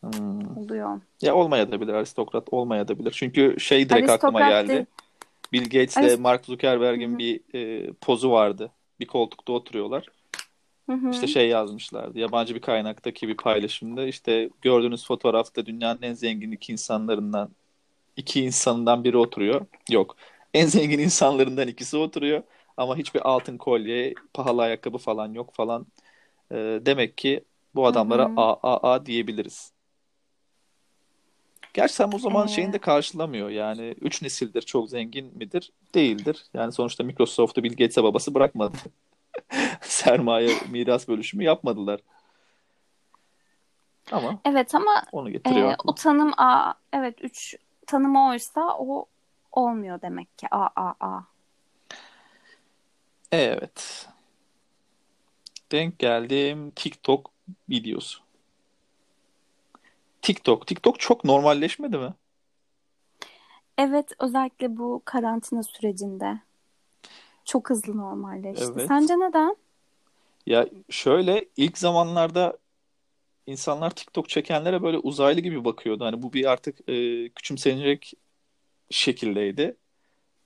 Hmm. 0.00 0.56
oluyor. 0.56 1.00
Ya 1.22 1.34
olmayabilir 1.34 1.92
aristokrat 1.94 2.44
olmayabilir. 2.50 3.10
Çünkü 3.10 3.56
şey 3.60 3.88
direkt 3.88 4.10
aklıma 4.10 4.38
Aristokrat 4.38 4.66
geldi. 4.68 4.72
değil. 4.72 4.86
Bill 5.52 5.64
Gates'le 5.64 5.96
Arist- 5.96 6.20
Mark 6.20 6.44
Zuckerberg'in 6.44 7.14
hı. 7.14 7.18
bir 7.18 7.40
e, 7.54 7.92
pozu 7.92 8.30
vardı. 8.30 8.70
Bir 9.00 9.06
koltukta 9.06 9.52
oturuyorlar. 9.52 10.06
Hı 10.90 10.92
hı. 10.96 11.10
İşte 11.10 11.26
şey 11.26 11.48
yazmışlardı. 11.48 12.18
Yabancı 12.18 12.54
bir 12.54 12.60
kaynaktaki 12.60 13.28
bir 13.28 13.36
paylaşımda 13.36 14.06
işte 14.06 14.50
gördüğünüz 14.62 15.06
fotoğrafta 15.06 15.66
dünyanın 15.66 16.02
en 16.02 16.12
zengin 16.12 16.52
iki 16.52 16.72
insanlarından 16.72 17.48
iki 18.16 18.40
insanından 18.44 19.04
biri 19.04 19.16
oturuyor. 19.16 19.66
Yok. 19.90 20.16
En 20.54 20.66
zengin 20.66 20.98
insanlarından 20.98 21.68
ikisi 21.68 21.96
oturuyor. 21.96 22.42
Ama 22.76 22.96
hiçbir 22.96 23.28
altın 23.28 23.56
kolye, 23.56 24.14
pahalı 24.34 24.62
ayakkabı 24.62 24.98
falan 24.98 25.32
yok 25.32 25.54
falan. 25.54 25.86
E, 26.50 26.56
demek 26.56 27.18
ki 27.18 27.44
bu 27.74 27.86
adamlara. 27.86 28.30
AAA 28.36 29.06
diyebiliriz. 29.06 29.72
Gerçi 31.74 31.94
sen 31.94 32.10
o 32.14 32.18
zaman 32.18 32.46
şeyini 32.46 32.70
Ee, 32.70 32.72
de 32.72 32.78
karşılamıyor. 32.78 33.50
Yani 33.50 33.94
üç 34.00 34.22
nesildir 34.22 34.62
çok 34.62 34.90
zengin 34.90 35.38
midir? 35.38 35.72
Değildir. 35.94 36.44
Yani 36.54 36.72
sonuçta 36.72 37.04
Microsoft'u 37.04 37.62
Bill 37.62 37.70
Gates'e 37.70 38.04
babası 38.04 38.34
bırakmadı. 38.34 38.76
Sermaye 39.80 40.50
miras 40.70 41.08
bölüşümü 41.08 41.44
yapmadılar. 41.44 42.00
Ama 44.12 44.40
evet 44.44 44.74
ama 44.74 45.02
onu 45.12 45.30
getiriyor 45.30 45.70
e, 45.70 45.76
o 45.84 45.94
tanım 45.94 46.32
A 46.36 46.74
evet 46.92 47.14
üç 47.22 47.56
tanımı 47.86 48.28
oysa 48.28 48.76
o 48.78 49.06
olmuyor 49.56 50.02
demek 50.02 50.38
ki 50.38 50.46
A 50.50 50.66
A 50.76 50.94
A. 51.00 51.24
Evet. 53.32 54.08
Denk 55.72 55.98
geldim 55.98 56.70
TikTok 56.70 57.30
videosu. 57.68 58.20
TikTok. 60.22 60.66
TikTok 60.66 61.00
çok 61.00 61.24
normalleşmedi 61.24 61.98
mi? 61.98 62.14
Evet 63.78 64.12
özellikle 64.18 64.76
bu 64.76 65.02
karantina 65.04 65.62
sürecinde 65.62 66.38
çok 67.44 67.70
hızlı 67.70 67.96
normalleşti. 67.96 68.64
Evet. 68.74 68.88
Sence 68.88 69.14
neden? 69.14 69.56
Ya 70.46 70.68
şöyle 70.90 71.44
ilk 71.56 71.78
zamanlarda 71.78 72.58
insanlar 73.46 73.90
TikTok 73.90 74.28
çekenlere 74.28 74.82
böyle 74.82 74.98
uzaylı 74.98 75.40
gibi 75.40 75.64
bakıyordu. 75.64 76.04
Hani 76.04 76.22
bu 76.22 76.32
bir 76.32 76.44
artık 76.44 76.88
e, 76.88 77.28
küçümsenecek 77.28 78.12
şekildeydi. 78.90 79.76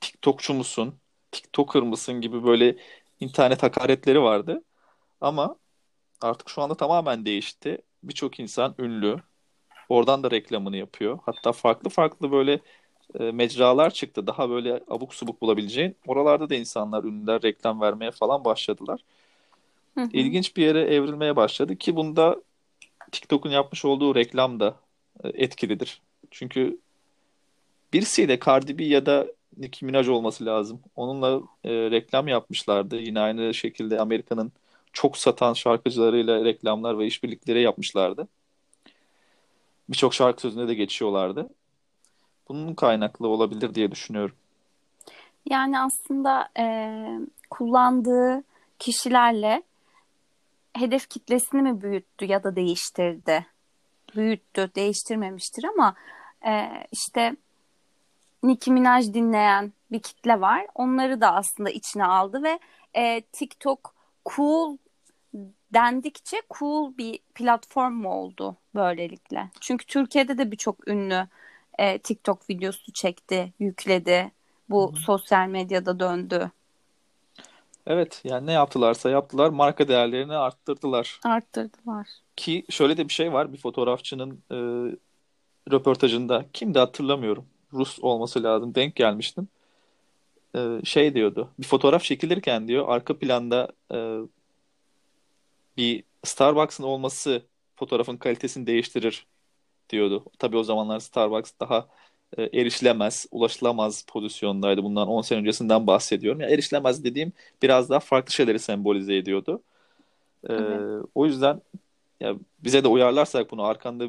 TikTokçu 0.01 0.55
musun? 0.55 1.01
TikToker 1.33 1.83
mısın 1.83 2.21
gibi 2.21 2.45
böyle 2.45 2.77
internet 3.21 3.63
hakaretleri 3.63 4.23
vardı. 4.23 4.65
Ama 5.21 5.57
artık 6.21 6.49
şu 6.51 6.63
anda 6.63 6.75
tamamen 6.75 7.25
değişti. 7.25 7.79
Birçok 8.03 8.41
insan 8.41 8.75
ünlü. 8.79 9.17
Oradan 9.89 10.23
da 10.23 10.31
reklamını 10.31 10.77
yapıyor. 10.77 11.19
Hatta 11.27 11.53
farklı 11.53 11.91
farklı 11.91 12.33
böyle 12.33 12.61
e, 13.21 13.31
mecralar 13.33 13.91
çıktı. 13.91 14.27
Daha 14.27 14.51
böyle 14.51 14.81
abuk 14.89 15.15
subuk 15.15 15.43
bulabileceğin. 15.43 15.97
Oralarda 16.07 16.51
da 16.51 16.55
insanlar 16.55 17.05
ünlüler 17.05 17.43
reklam 17.43 17.81
vermeye 17.81 18.11
falan 18.11 18.45
başladılar. 18.45 19.01
Hı 19.95 20.01
hı. 20.01 20.09
İlginç 20.13 20.57
bir 20.57 20.63
yere 20.63 20.81
evrilmeye 20.83 21.37
başladı 21.37 21.77
ki 21.77 21.97
bunda 21.97 22.43
TikTok'un 23.13 23.51
yapmış 23.51 23.85
olduğu 23.85 24.15
reklam 24.15 24.61
da 24.61 24.77
e, 25.25 25.29
etkilidir. 25.29 26.03
Çünkü 26.31 26.79
birisiyle 27.93 28.39
Cardi 28.47 28.79
B 28.79 28.85
ya 28.85 29.07
da 29.07 29.27
Nicki 29.57 29.85
Minaj 29.85 30.09
olması 30.09 30.47
lazım. 30.47 30.81
Onunla 30.97 31.41
e, 31.65 31.71
reklam 31.71 32.29
yapmışlardı. 32.29 32.97
Yine 32.97 33.21
aynı 33.21 33.55
şekilde 33.55 34.01
Amerika'nın 34.01 34.53
çok 34.93 35.17
satan 35.17 35.53
şarkıcılarıyla 35.53 36.45
reklamlar 36.45 36.99
ve 36.99 37.07
işbirlikleri 37.07 37.63
yapmışlardı. 37.63 38.29
Birçok 39.89 40.15
şarkı 40.15 40.41
sözünde 40.41 40.69
de 40.69 40.75
geçiyorlardı. 40.75 41.49
Bunun 42.49 42.75
kaynaklı 42.75 43.29
olabilir 43.29 43.75
diye 43.75 43.91
düşünüyorum. 43.91 44.35
Yani 45.51 45.81
aslında 45.81 46.49
e, 46.59 46.95
kullandığı 47.51 48.43
kişilerle 48.79 49.63
hedef 50.73 51.09
kitlesini 51.09 51.63
mi 51.63 51.83
büyüttü 51.83 52.25
ya 52.25 52.45
da 52.45 52.57
değiştirdi? 52.57 53.47
Büyüttü, 54.17 54.71
değiştirmemiştir 54.75 55.65
ama 55.65 55.95
e, 56.47 56.71
işte 56.93 57.37
Nicki 58.43 58.73
Minaj 58.73 59.15
dinleyen 59.15 59.73
bir 59.93 60.01
kitle 60.01 60.41
var. 60.41 60.67
Onları 60.75 61.21
da 61.21 61.35
aslında 61.35 61.71
içine 61.71 62.05
aldı 62.05 62.43
ve 62.43 62.59
e, 62.95 63.21
TikTok 63.21 63.95
cool 64.27 64.77
dendikçe 65.75 66.43
cool 66.59 66.97
bir 66.99 67.19
platform 67.35 67.93
mu 67.93 68.11
oldu 68.15 68.57
böylelikle? 68.75 69.51
Çünkü 69.61 69.87
Türkiye'de 69.87 70.39
de 70.39 70.51
birçok 70.51 70.89
ünlü 70.89 71.29
e, 71.79 71.99
TikTok 71.99 72.51
videosu 72.51 72.93
çekti, 72.93 73.53
yükledi. 73.59 74.33
Bu 74.71 74.89
Hı-hı. 74.89 75.01
sosyal 75.01 75.49
medyada 75.49 76.01
döndü. 76.01 76.51
Evet 77.87 78.21
yani 78.25 78.47
ne 78.47 78.53
yaptılarsa 78.53 79.11
yaptılar 79.11 79.51
marka 79.51 79.89
değerlerini 79.89 80.37
arttırdılar. 80.37 81.21
Arttırdılar. 81.25 82.09
Ki 82.37 82.65
şöyle 82.71 82.97
de 82.97 83.09
bir 83.09 83.13
şey 83.13 83.33
var 83.33 83.53
bir 83.53 83.59
fotoğrafçının 83.59 84.43
e, 84.51 84.57
röportajında 85.71 86.45
kimdi 86.53 86.79
hatırlamıyorum. 86.79 87.47
Rus 87.73 87.99
olması 88.03 88.43
lazım 88.43 88.75
denk 88.75 88.97
gelmiştim. 88.97 89.49
E, 90.57 90.81
şey 90.85 91.15
diyordu 91.15 91.51
bir 91.59 91.67
fotoğraf 91.67 92.03
çekilirken 92.03 92.69
diyor 92.69 92.85
arka 92.89 93.19
planda 93.19 93.69
e, 93.93 94.19
bir 95.77 96.05
Starbucks'ın 96.25 96.85
olması 96.85 97.43
fotoğrafın 97.77 98.17
kalitesini 98.17 98.67
değiştirir 98.67 99.27
diyordu. 99.91 100.25
Tabii 100.39 100.57
o 100.57 100.65
zamanlar 100.65 101.01
Starbucks 101.01 101.53
daha 101.61 101.89
e, 102.39 102.61
erişilemez, 102.61 103.27
ulaşılamaz 103.31 104.03
pozisyondaydı. 104.07 104.83
Bundan 104.83 105.09
10 105.09 105.23
sene 105.23 105.39
öncesinden 105.39 105.87
bahsediyorum. 105.87 106.41
Yani 106.41 106.53
erişilemez 106.53 107.05
dediğim 107.05 107.33
biraz 107.63 107.91
daha 107.91 108.01
farklı 108.01 108.33
şeyleri 108.33 108.59
sembolize 108.59 109.17
ediyordu. 109.17 109.63
E, 110.49 110.55
evet. 110.55 111.05
O 111.15 111.27
yüzden 111.27 111.63
ya 112.21 112.35
bize 112.59 112.85
de 112.85 112.89
uyarlarsak 112.89 113.51
bunu 113.51 113.65
arkanda 113.65 114.05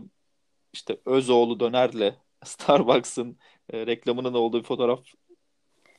işte 0.74 0.98
Özoğlu 1.06 1.60
dönerle 1.60 2.16
Starbucks'ın 2.44 3.38
e, 3.74 3.86
reklamının 3.86 4.34
olduğu 4.34 4.60
bir 4.60 4.64
fotoğraf 4.64 5.00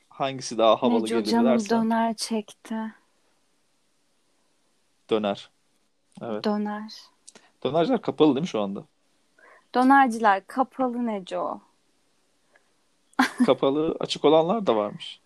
hangisi 0.09 0.57
daha 0.57 0.75
havalı 0.75 1.03
Neco 1.03 1.23
gelir 1.23 1.45
dersen. 1.45 1.81
döner 1.83 2.13
çekti. 2.13 2.75
Döner. 5.09 5.49
Evet. 6.21 6.43
Döner. 6.43 6.93
Dönerciler 7.63 8.01
kapalı 8.01 8.35
değil 8.35 8.41
mi 8.41 8.47
şu 8.47 8.61
anda? 8.61 8.85
Dönerciler 9.75 10.47
kapalı 10.47 11.05
Neco. 11.07 11.61
Kapalı 13.45 13.95
açık 13.99 14.25
olanlar 14.25 14.67
da 14.67 14.75
varmış. 14.75 15.19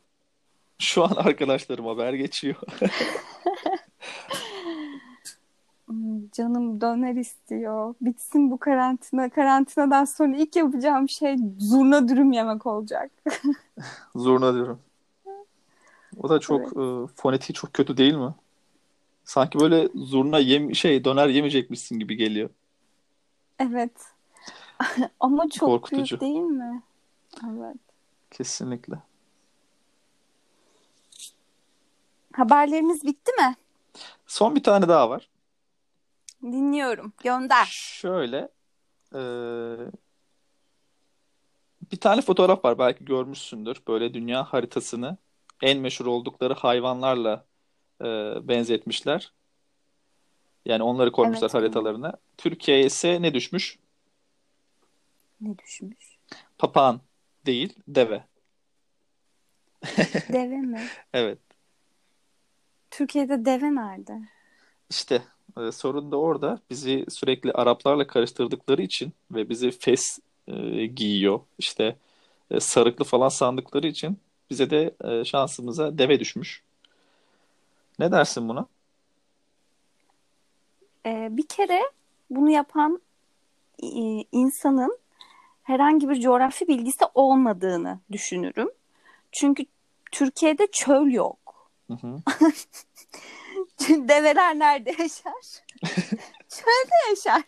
Şu 0.79 1.03
an 1.03 1.15
arkadaşlarım 1.15 1.85
haber 1.85 2.13
geçiyor. 2.13 2.55
Canım 6.35 6.81
döner 6.81 7.15
istiyor. 7.15 7.95
Bitsin 8.01 8.51
bu 8.51 8.57
karantina. 8.57 9.29
Karantinadan 9.29 10.05
sonra 10.05 10.37
ilk 10.37 10.55
yapacağım 10.55 11.09
şey 11.09 11.35
zurna 11.59 12.07
dürüm 12.07 12.31
yemek 12.31 12.65
olacak. 12.65 13.11
zurna 14.15 14.53
dürüm. 14.53 14.79
O 16.17 16.29
da 16.29 16.39
çok 16.39 16.61
evet. 16.61 17.09
e, 17.09 17.13
fonetiği 17.15 17.53
çok 17.53 17.73
kötü 17.73 17.97
değil 17.97 18.13
mi? 18.13 18.35
Sanki 19.23 19.59
böyle 19.59 19.89
zurna 19.95 20.39
yem 20.39 20.75
şey 20.75 21.05
döner 21.05 21.27
yemeyecekmişsin 21.27 21.99
gibi 21.99 22.15
geliyor. 22.15 22.49
Evet. 23.59 23.93
Ama 25.19 25.49
çok 25.49 25.69
Korkutucu. 25.69 26.19
büyük 26.19 26.21
değil 26.21 26.43
mi? 26.43 26.83
Evet. 27.49 27.77
Kesinlikle. 28.31 28.95
Haberlerimiz 32.33 33.03
bitti 33.03 33.31
mi? 33.31 33.55
Son 34.27 34.55
bir 34.55 34.63
tane 34.63 34.87
daha 34.87 35.09
var. 35.09 35.29
Dinliyorum. 36.51 37.13
Gönder. 37.23 37.65
Şöyle. 37.71 38.49
E, 39.15 39.19
bir 41.91 41.97
tane 41.97 42.21
fotoğraf 42.21 42.65
var. 42.65 42.79
Belki 42.79 43.05
görmüşsündür. 43.05 43.81
Böyle 43.87 44.13
dünya 44.13 44.43
haritasını 44.43 45.17
en 45.61 45.79
meşhur 45.79 46.05
oldukları 46.05 46.53
hayvanlarla 46.53 47.45
e, 48.01 48.05
benzetmişler. 48.47 49.33
Yani 50.65 50.83
onları 50.83 51.11
koymuşlar 51.11 51.49
evet, 51.49 51.53
haritalarına. 51.53 52.13
Türkiye'ye 52.37 52.85
ise 52.85 53.21
ne 53.21 53.33
düşmüş? 53.33 53.79
Ne 55.41 55.57
düşmüş? 55.57 56.17
Papağan 56.57 57.01
değil, 57.45 57.75
deve. 57.87 58.23
deve 60.29 60.57
mi? 60.57 60.87
Evet. 61.13 61.39
Türkiye'de 62.91 63.45
deve 63.45 63.75
nerede? 63.75 64.21
İşte 64.89 65.21
e, 65.57 65.71
sorun 65.71 66.11
da 66.11 66.17
orada. 66.17 66.59
Bizi 66.69 67.05
sürekli 67.09 67.51
Araplarla 67.51 68.07
karıştırdıkları 68.07 68.81
için 68.81 69.13
ve 69.31 69.49
bizi 69.49 69.71
fes 69.71 70.19
e, 70.47 70.85
giyiyor. 70.85 71.39
İşte 71.57 71.95
e, 72.51 72.59
sarıklı 72.59 73.05
falan 73.05 73.29
sandıkları 73.29 73.87
için 73.87 74.19
bize 74.49 74.69
de 74.69 74.95
e, 75.03 75.25
şansımıza 75.25 75.97
deve 75.97 76.19
düşmüş. 76.19 76.63
Ne 77.99 78.11
dersin 78.11 78.49
buna? 78.49 78.65
Ee, 81.05 81.27
bir 81.31 81.47
kere 81.47 81.81
bunu 82.29 82.49
yapan 82.49 83.01
e, 83.83 83.87
insanın 84.31 84.97
herhangi 85.63 86.09
bir 86.09 86.21
coğrafi 86.21 86.67
bilgisi 86.67 87.05
olmadığını 87.13 87.99
düşünürüm. 88.11 88.69
Çünkü 89.31 89.65
Türkiye'de 90.11 90.67
çöl 90.71 91.07
yok. 91.07 91.69
Hı 91.87 91.93
hı. 91.93 92.17
Develer 93.89 94.59
nerede 94.59 94.89
yaşar? 94.89 95.63
Çölde 96.49 97.09
yaşar. 97.09 97.43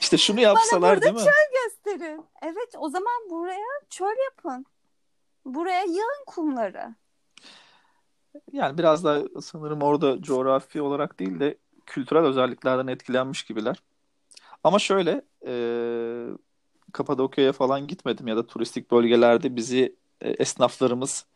İşte 0.00 0.18
şunu 0.18 0.40
yapsalar 0.40 1.02
değil 1.02 1.12
mi? 1.12 1.18
Bana 1.18 1.24
burada 1.26 1.32
çöl 1.32 1.62
gösterin. 1.64 2.24
Evet 2.42 2.74
o 2.78 2.88
zaman 2.88 3.30
buraya 3.30 3.80
çöl 3.90 4.16
yapın. 4.24 4.66
Buraya 5.44 5.82
yığın 5.82 6.24
kumları. 6.26 6.94
Yani 8.52 8.78
biraz 8.78 9.04
da 9.04 9.40
sanırım 9.40 9.82
orada 9.82 10.22
coğrafi 10.22 10.82
olarak 10.82 11.18
değil 11.18 11.40
de 11.40 11.58
kültürel 11.86 12.24
özelliklerden 12.24 12.86
etkilenmiş 12.86 13.42
gibiler. 13.42 13.82
Ama 14.64 14.78
şöyle 14.78 15.22
e, 15.46 15.52
Kapadokya'ya 16.92 17.52
falan 17.52 17.86
gitmedim 17.86 18.28
ya 18.28 18.36
da 18.36 18.46
turistik 18.46 18.90
bölgelerde 18.90 19.56
bizi 19.56 19.96
e, 20.20 20.30
esnaflarımız 20.30 21.26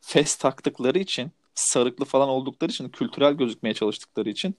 fes 0.00 0.36
taktıkları 0.36 0.98
için 0.98 1.30
sarıklı 1.58 2.04
falan 2.04 2.28
oldukları 2.28 2.70
için 2.70 2.88
kültürel 2.88 3.32
gözükmeye 3.34 3.74
çalıştıkları 3.74 4.28
için 4.28 4.54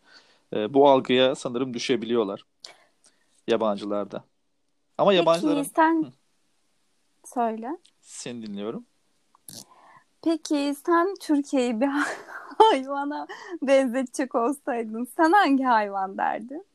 e, 0.53 0.73
bu 0.73 0.89
algıya 0.89 1.35
sanırım 1.35 1.73
düşebiliyorlar 1.73 2.45
yabancılarda. 3.47 4.23
Ama 4.97 5.11
Peki, 5.11 5.19
yabancıların... 5.19 5.63
sen 5.63 6.03
Hı. 6.03 6.11
söyle. 7.25 7.77
Seni 8.01 8.47
dinliyorum. 8.47 8.85
Peki 10.23 10.75
sen 10.85 11.15
Türkiye'yi 11.21 11.81
bir 11.81 11.89
hayvana 12.57 13.27
benzetecek 13.61 14.35
olsaydın 14.35 15.07
sen 15.17 15.31
hangi 15.31 15.63
hayvan 15.63 16.17
derdin? 16.17 16.65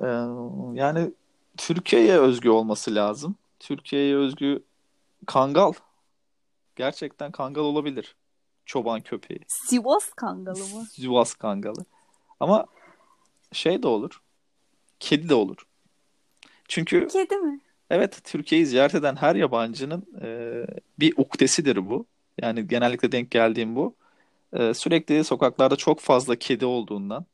Ee, 0.00 0.06
yani 0.80 1.12
Türkiye'ye 1.56 2.18
özgü 2.18 2.50
olması 2.50 2.94
lazım. 2.94 3.36
Türkiye'ye 3.60 4.16
özgü 4.16 4.62
kangal. 5.26 5.72
Gerçekten 6.76 7.32
kangal 7.32 7.62
olabilir. 7.62 8.16
Çoban 8.66 9.00
köpeği. 9.00 9.40
Sivas 9.48 10.12
kangalı 10.12 10.58
mı? 10.58 10.86
Sivas 10.92 11.34
kangalı. 11.34 11.84
Ama 12.40 12.66
şey 13.52 13.82
de 13.82 13.88
olur. 13.88 14.22
Kedi 15.00 15.28
de 15.28 15.34
olur. 15.34 15.66
Çünkü 16.68 17.08
Kedi 17.08 17.36
mi? 17.36 17.60
Evet, 17.90 18.20
Türkiye'yi 18.24 18.66
ziyaret 18.66 18.94
eden 18.94 19.16
her 19.16 19.34
yabancının 19.34 20.06
e, 20.22 20.26
bir 21.00 21.14
uktesidir 21.16 21.90
bu. 21.90 22.06
Yani 22.42 22.68
genellikle 22.68 23.12
denk 23.12 23.30
geldiğim 23.30 23.76
bu. 23.76 23.94
E, 24.52 24.74
sürekli 24.74 25.24
sokaklarda 25.24 25.76
çok 25.76 26.00
fazla 26.00 26.36
kedi 26.36 26.66
olduğundan, 26.66 27.26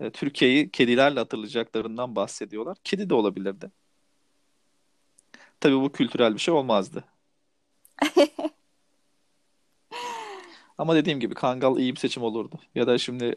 e, 0.00 0.10
Türkiye'yi 0.10 0.70
kedilerle 0.70 1.18
hatırlayacaklarından 1.18 2.16
bahsediyorlar. 2.16 2.76
Kedi 2.84 3.10
de 3.10 3.14
olabilirdi. 3.14 3.70
Tabii 5.60 5.80
bu 5.80 5.92
kültürel 5.92 6.34
bir 6.34 6.40
şey 6.40 6.54
olmazdı. 6.54 7.04
Ama 10.78 10.94
dediğim 10.94 11.20
gibi 11.20 11.34
Kangal 11.34 11.76
iyi 11.78 11.92
bir 11.94 12.00
seçim 12.00 12.22
olurdu. 12.22 12.58
Ya 12.74 12.86
da 12.86 12.98
şimdi 12.98 13.36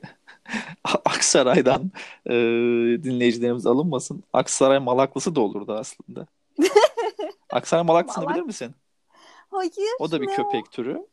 Aksaray'dan 0.83 1.91
e, 2.25 2.33
dinleyicilerimiz 3.03 3.65
alınmasın. 3.65 4.23
Aksaray 4.33 4.79
Malaklısı 4.79 5.35
da 5.35 5.41
olurdu 5.41 5.73
aslında. 5.73 6.27
Aksaray 7.51 7.83
Malaklısını 7.83 8.23
Malak- 8.23 8.35
bilir 8.35 8.45
misin? 8.45 8.75
Hayır. 9.51 9.71
O 9.99 10.11
da 10.11 10.21
bir 10.21 10.27
köpek 10.27 10.71
türü. 10.71 11.07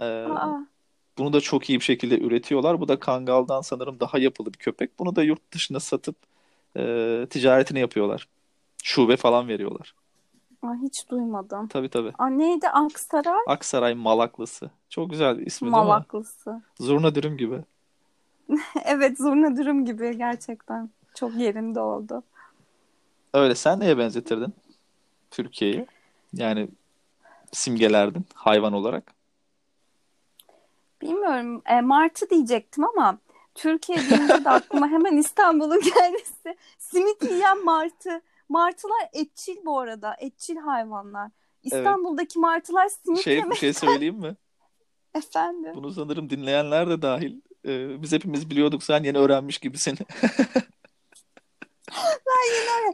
Ee, 0.00 0.04
Aa, 0.04 0.66
bunu 1.18 1.32
da 1.32 1.40
çok 1.40 1.70
iyi 1.70 1.80
bir 1.80 1.84
şekilde 1.84 2.18
üretiyorlar. 2.18 2.80
Bu 2.80 2.88
da 2.88 2.98
Kangal'dan 3.00 3.60
sanırım 3.60 4.00
daha 4.00 4.18
yapılı 4.18 4.52
bir 4.54 4.58
köpek. 4.58 4.98
Bunu 4.98 5.16
da 5.16 5.22
yurt 5.22 5.52
dışına 5.52 5.80
satıp 5.80 6.16
e, 6.76 7.26
ticaretini 7.30 7.80
yapıyorlar. 7.80 8.28
Şube 8.82 9.16
falan 9.16 9.48
veriyorlar. 9.48 9.94
Aa, 10.62 10.74
hiç 10.82 11.08
duymadım. 11.10 11.68
Tabii 11.68 11.88
tabii. 11.88 12.12
Aa, 12.18 12.26
neydi 12.26 12.68
Aksaray? 12.68 13.40
Aksaray 13.46 13.94
Malaklısı. 13.94 14.70
Çok 14.90 15.10
güzel 15.10 15.38
ismi 15.38 15.66
değil 15.66 15.76
mi? 15.76 15.88
Malaklısı. 15.88 16.62
Zurna 16.80 17.14
dürüm 17.14 17.36
gibi. 17.36 17.60
Evet 18.84 19.18
zurna 19.18 19.56
dürüm 19.56 19.84
gibi 19.84 20.16
gerçekten. 20.16 20.90
Çok 21.14 21.34
yerinde 21.34 21.80
oldu. 21.80 22.22
Öyle 23.34 23.54
sen 23.54 23.80
neye 23.80 23.98
benzetirdin 23.98 24.54
Türkiye'yi? 25.30 25.86
Yani 26.32 26.68
simgelerdin 27.52 28.24
hayvan 28.34 28.72
olarak. 28.72 29.14
Bilmiyorum. 31.02 31.62
E, 31.66 31.80
martı 31.80 32.30
diyecektim 32.30 32.84
ama 32.84 33.18
Türkiye 33.54 33.98
deyince 33.98 34.44
de 34.44 34.50
aklıma 34.50 34.88
hemen 34.88 35.16
İstanbul'un 35.16 35.80
gelmesi. 35.94 36.56
Simit 36.78 37.22
yiyen 37.22 37.64
martı. 37.64 38.20
Martılar 38.48 39.08
etçil 39.12 39.56
bu 39.64 39.78
arada. 39.80 40.16
Etçil 40.18 40.56
hayvanlar. 40.56 41.30
İstanbul'daki 41.62 42.38
martılar 42.38 42.88
simit 42.88 43.20
Şey 43.20 43.36
bir 43.36 43.42
yemek 43.42 43.58
şey 43.58 43.72
söyleyeyim 43.72 44.16
mi? 44.16 44.36
efendim. 45.14 45.72
Bunu 45.74 45.90
sanırım 45.90 46.30
dinleyenler 46.30 46.90
de 46.90 47.02
dahil. 47.02 47.40
Ee, 47.66 48.02
biz 48.02 48.12
hepimiz 48.12 48.50
biliyorduk 48.50 48.82
sen 48.82 49.02
yeni 49.04 49.18
öğrenmiş 49.18 49.58
gibisin. 49.58 49.98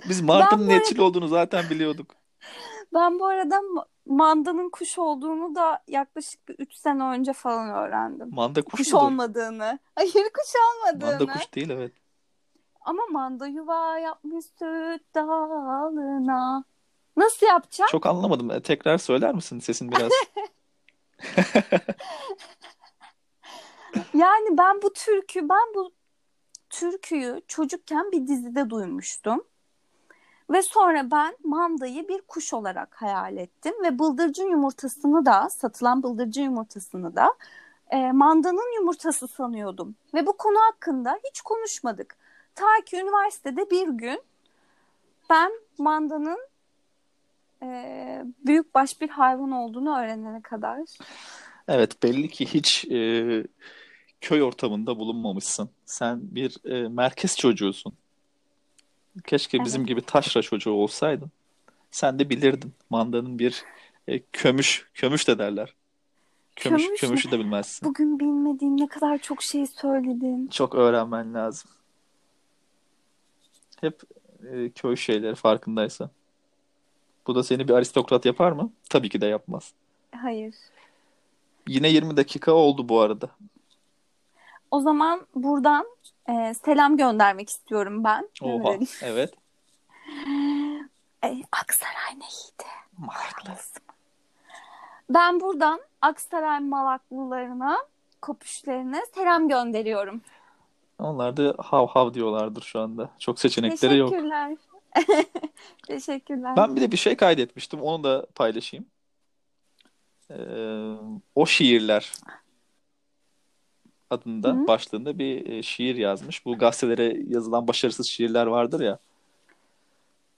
Biz 0.09 0.21
Martı'nın 0.21 0.61
Ben 0.61 0.69
bu 0.69 0.73
netçil 0.79 0.99
olduğunu 0.99 1.29
zaten 1.29 1.71
biliyorduk. 1.71 2.15
Ben 2.95 3.19
bu 3.19 3.27
arada 3.27 3.57
ma- 3.57 3.87
mandanın 4.07 4.71
kuş 4.71 4.99
olduğunu 4.99 5.55
da 5.55 5.83
yaklaşık 5.89 6.49
bir 6.49 6.55
3 6.59 6.75
sene 6.75 7.03
önce 7.03 7.33
falan 7.33 7.71
öğrendim. 7.71 8.29
Manda 8.33 8.63
kuş 8.63 8.81
Kuş 8.81 8.93
mudur? 8.93 9.05
olmadığını. 9.05 9.79
Hayır 9.95 10.13
kuş 10.13 10.53
olmadığını. 10.67 11.27
Manda 11.27 11.33
kuş 11.33 11.55
değil 11.55 11.71
evet. 11.71 11.93
Ama 12.85 13.03
manda 13.11 13.47
yuva 13.47 13.99
yapmış 13.99 14.45
süt 14.45 15.15
dalına. 15.15 16.65
Nasıl 17.17 17.47
yapacağım? 17.47 17.89
Çok 17.91 18.07
anlamadım. 18.07 18.51
E, 18.51 18.63
Tekrar 18.63 18.99
söyler 18.99 19.35
misin 19.35 19.61
sesin 19.61 19.93
biraz? 19.93 20.13
Yani 24.15 24.59
ben 24.59 24.83
bu 24.83 24.93
türkü, 24.93 25.49
ben 25.49 25.75
bu 25.75 25.93
türküyü 26.71 27.41
çocukken 27.49 28.13
bir 28.13 28.27
dizide 28.29 28.71
duymuştum. 28.71 29.45
Ve 30.51 30.63
sonra 30.63 31.11
ben 31.11 31.37
mandayı 31.45 32.09
bir 32.09 32.21
kuş 32.21 32.55
olarak 32.55 33.03
hayal 33.03 33.37
ettim 33.37 33.75
ve 33.83 33.99
bıldırcın 33.99 34.51
yumurtasını 34.51 35.27
da, 35.27 35.51
satılan 35.51 36.03
bıldırcın 36.03 36.43
yumurtasını 36.43 37.17
da 37.17 37.35
e, 37.91 38.13
mandanın 38.13 38.75
yumurtası 38.77 39.29
sanıyordum. 39.29 39.95
Ve 40.15 40.27
bu 40.27 40.37
konu 40.37 40.59
hakkında 40.59 41.21
hiç 41.31 41.41
konuşmadık. 41.41 42.17
Ta 42.55 42.65
ki 42.87 42.97
üniversitede 42.97 43.71
bir 43.71 43.89
gün 43.89 44.23
ben 45.31 45.53
mandanın 45.79 46.39
e, 47.63 47.69
büyükbaş 48.47 49.01
bir 49.01 49.09
hayvan 49.09 49.51
olduğunu 49.51 49.99
öğrenene 49.99 50.41
kadar. 50.43 50.81
Evet 51.69 52.03
belli 52.03 52.29
ki 52.29 52.47
hiç 52.47 52.85
e, 52.85 53.47
köy 54.21 54.43
ortamında 54.43 54.99
bulunmamışsın. 54.99 55.71
Sen 55.85 56.21
bir 56.23 56.71
e, 56.71 56.89
merkez 56.89 57.37
çocuğusun. 57.37 57.93
Keşke 59.27 59.65
bizim 59.65 59.81
Evet. 59.81 59.89
gibi 59.89 60.03
taşra 60.03 60.43
çocuğu 60.43 60.71
olsaydın. 60.73 61.31
Sen 61.91 62.19
de 62.19 62.31
bilirdin. 62.31 62.73
Mandanın 62.91 63.39
bir 63.39 63.65
e, 64.09 64.21
kömüş, 64.33 64.89
kömüş 64.95 65.29
de 65.29 65.39
derler. 65.39 65.75
Kömüş, 66.57 66.83
Kömüş 66.87 67.03
mü? 67.03 67.09
kömüşü 67.09 67.31
de 67.31 67.39
bilmezsin. 67.39 67.89
Bugün 67.89 68.21
bilmediğim 68.21 68.81
ne 68.81 68.87
kadar 68.87 69.19
çok 69.19 69.43
şey 69.43 69.67
söyledin. 69.67 70.47
Çok 70.47 70.75
öğrenmen 70.75 71.35
lazım. 71.35 71.71
Hep 73.85 74.03
e, 74.53 74.71
köy 74.71 74.97
şeyleri 74.97 75.35
farkındaysan. 75.35 76.11
Bu 77.27 77.35
da 77.35 77.43
seni 77.43 77.69
bir 77.69 77.75
aristokrat 77.75 78.25
yapar 78.25 78.53
mı? 78.53 78.73
Tabii 78.91 79.09
ki 79.09 79.21
de 79.21 79.27
yapmaz. 79.27 79.73
Hayır. 80.23 80.55
Yine 81.69 81.89
20 81.89 82.17
dakika 82.17 82.53
oldu 82.53 82.89
bu 82.89 83.01
arada. 83.01 83.31
O 84.71 84.81
zaman 84.81 85.27
buradan 85.35 85.87
e, 86.29 86.55
selam 86.65 86.97
göndermek 86.97 87.49
istiyorum 87.49 88.05
ben. 88.05 88.29
Oha, 88.43 88.79
evet. 89.03 89.35
E, 91.25 91.43
Aksaray 91.53 92.19
ne 92.19 92.25
iyiydi. 92.25 92.71
Malaklı. 92.99 93.63
Ben 95.11 95.41
buradan 95.41 95.81
Aksaray 96.01 96.61
Malaklılarına, 96.61 97.79
kopüşlerine 98.23 99.03
selam 99.15 99.49
gönderiyorum. 99.49 100.21
Onlar 100.99 101.37
da 101.37 101.55
hav 101.59 101.87
hav 101.87 102.15
diyorlardır 102.15 102.63
şu 102.63 102.81
anda. 102.81 103.11
Çok 103.19 103.41
seçenekleri 103.41 103.97
yok. 103.97 104.11
Teşekkürler. 104.11 104.57
Teşekkürler. 105.87 106.57
Ben 106.57 106.77
bir 106.77 106.81
de 106.81 106.93
bir 106.93 106.97
şey 106.97 107.17
kaydetmiştim. 107.17 107.83
Onu 107.83 108.05
da 108.05 108.27
paylaşayım. 108.35 108.87
Ee, 110.31 110.35
o 111.35 111.47
şiirler 111.47 112.13
adında 114.11 114.49
Hı. 114.53 114.67
başlığında 114.67 115.19
bir 115.19 115.47
e, 115.51 115.63
şiir 115.63 115.97
yazmış. 115.97 116.45
Bu 116.47 116.59
gazetelere 116.59 117.23
yazılan 117.29 117.69
başarısız 117.69 118.07
şiirler 118.07 118.47
vardır 118.47 118.81
ya. 118.81 118.99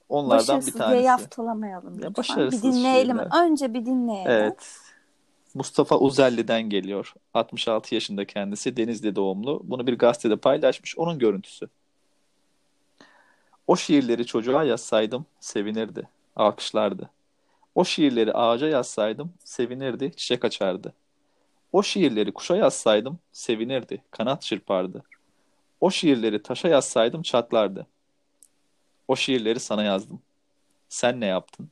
Onlardan 0.09 0.37
bir 0.37 0.47
Başarısız 0.47 0.73
diye 0.75 0.83
tanesi. 0.83 1.03
yaftalamayalım 1.05 1.95
lütfen. 1.97 2.15
başarısız 2.17 2.63
bir 2.63 2.71
dinleyelim. 2.73 3.17
şiirler. 3.17 3.43
Önce 3.45 3.73
bir 3.73 3.85
dinleyelim. 3.85 4.31
Evet. 4.31 4.77
Mustafa 5.57 5.97
Uzelli'den 5.99 6.61
geliyor. 6.69 7.13
66 7.33 7.95
yaşında 7.95 8.25
kendisi. 8.25 8.77
Denizli 8.77 9.15
doğumlu. 9.15 9.61
Bunu 9.63 9.87
bir 9.87 9.97
gazetede 9.97 10.35
paylaşmış. 10.35 10.97
Onun 10.97 11.19
görüntüsü. 11.19 11.67
O 13.67 13.75
şiirleri 13.75 14.25
çocuğa 14.25 14.63
yazsaydım 14.63 15.25
sevinirdi. 15.39 16.07
Alkışlardı. 16.35 17.09
O 17.75 17.85
şiirleri 17.85 18.33
ağaca 18.33 18.67
yazsaydım 18.67 19.33
sevinirdi. 19.43 20.11
Çiçek 20.15 20.45
açardı. 20.45 20.93
O 21.71 21.83
şiirleri 21.83 22.31
kuşa 22.33 22.55
yazsaydım 22.55 23.19
sevinirdi. 23.31 24.03
Kanat 24.11 24.41
çırpardı. 24.41 25.03
O 25.81 25.91
şiirleri 25.91 26.43
taşa 26.43 26.67
yazsaydım 26.67 27.21
çatlardı. 27.21 27.87
O 29.07 29.15
şiirleri 29.15 29.59
sana 29.59 29.83
yazdım. 29.83 30.21
Sen 30.89 31.21
ne 31.21 31.25
yaptın? 31.25 31.69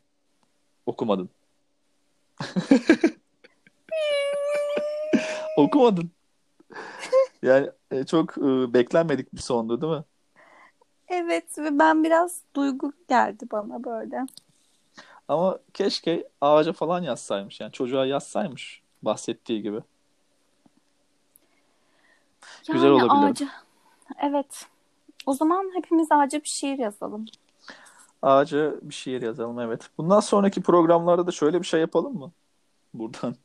Okumadın. 0.85 1.29
Okumadın. 5.57 6.11
Yani 7.41 7.69
e, 7.91 8.03
çok 8.05 8.37
e, 8.37 8.73
beklenmedik 8.73 9.33
bir 9.33 9.41
sondu 9.41 9.81
değil 9.81 9.93
mi? 9.93 10.03
Evet 11.07 11.57
ve 11.57 11.79
ben 11.79 12.03
biraz 12.03 12.41
duygu 12.55 12.93
geldi 13.09 13.45
bana 13.51 13.83
böyle. 13.83 14.25
Ama 15.27 15.59
keşke 15.73 16.27
ağaca 16.41 16.73
falan 16.73 17.03
yazsaymış. 17.03 17.59
Yani 17.59 17.71
çocuğa 17.71 18.05
yazsaymış 18.05 18.81
bahsettiği 19.01 19.61
gibi. 19.61 19.81
Güzel 22.71 22.93
Yani 22.97 23.03
olabilir. 23.03 23.29
ağaca. 23.29 23.49
Evet. 24.21 24.65
O 25.25 25.33
zaman 25.33 25.71
hepimiz 25.75 26.07
ağaca 26.11 26.39
bir 26.43 26.47
şiir 26.47 26.77
yazalım. 26.77 27.25
Ağaca 28.21 28.75
bir 28.81 28.93
şiir 28.93 29.21
yazalım 29.21 29.59
evet. 29.59 29.89
Bundan 29.97 30.19
sonraki 30.19 30.61
programlarda 30.61 31.27
da 31.27 31.31
şöyle 31.31 31.61
bir 31.61 31.65
şey 31.67 31.79
yapalım 31.81 32.17
mı? 32.17 32.31
Buradan. 32.93 33.35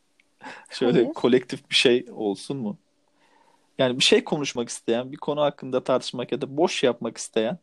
Şöyle 0.70 0.98
Hayır. 0.98 1.12
kolektif 1.14 1.70
bir 1.70 1.74
şey 1.74 2.07
olsun 2.12 2.57
mu? 2.57 2.76
Yani 3.79 3.98
bir 3.98 4.05
şey 4.05 4.24
konuşmak 4.24 4.68
isteyen, 4.68 5.12
bir 5.12 5.16
konu 5.16 5.40
hakkında 5.40 5.85
tartışmak 5.85 6.33
ya 6.33 6.40
da 6.40 6.57
boş 6.57 6.83
yapmak 6.83 7.18
isteyen 7.18 7.59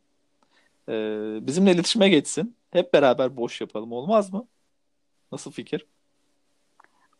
e, 0.89 0.93
bizimle 1.41 1.71
iletişime 1.71 2.09
geçsin. 2.09 2.55
Hep 2.71 2.93
beraber 2.93 3.37
boş 3.37 3.61
yapalım 3.61 3.91
olmaz 3.91 4.33
mı? 4.33 4.47
Nasıl 5.31 5.51
fikir? 5.51 5.85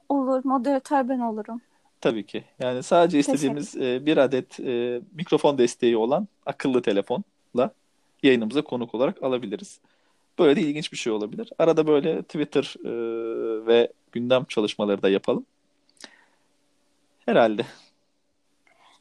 Olur. 0.10 0.42
Moderatör 0.44 1.10
ben 1.10 1.20
olurum. 1.20 1.62
Tabii 2.02 2.26
ki. 2.26 2.44
Yani 2.60 2.84
sadece 2.84 3.20
istediğimiz 3.20 3.76
e, 3.76 4.06
bir 4.06 4.18
adet 4.18 4.60
e, 4.60 5.02
mikrofon 5.16 5.58
desteği 5.58 5.98
olan 5.98 6.28
akıllı 6.46 6.82
telefonla 6.82 7.72
yayınımıza 8.24 8.62
konuk 8.62 8.96
olarak 8.96 9.24
alabiliriz. 9.24 9.80
Böyle 10.40 10.56
de 10.56 10.62
ilginç 10.62 10.92
bir 10.92 10.98
şey 10.98 11.14
olabilir. 11.14 11.50
Arada 11.60 11.88
böyle 11.88 12.24
Twitter 12.24 12.76
e, 12.86 12.92
ve 13.68 13.92
gündem 14.18 14.46
çalışmaları 14.46 15.02
da 15.02 15.10
yapalım. 15.10 15.46
Herhalde. 17.26 17.66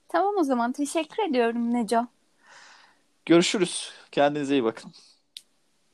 Tamam 0.08 0.34
o 0.38 0.42
zaman. 0.42 0.72
Teşekkür 0.72 1.22
ediyorum 1.22 1.74
Neco. 1.74 2.06
Görüşürüz. 3.26 3.92
Kendinize 4.12 4.54
iyi 4.54 4.64
bakın. 4.64 4.92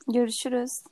Görüşürüz. 0.08 0.82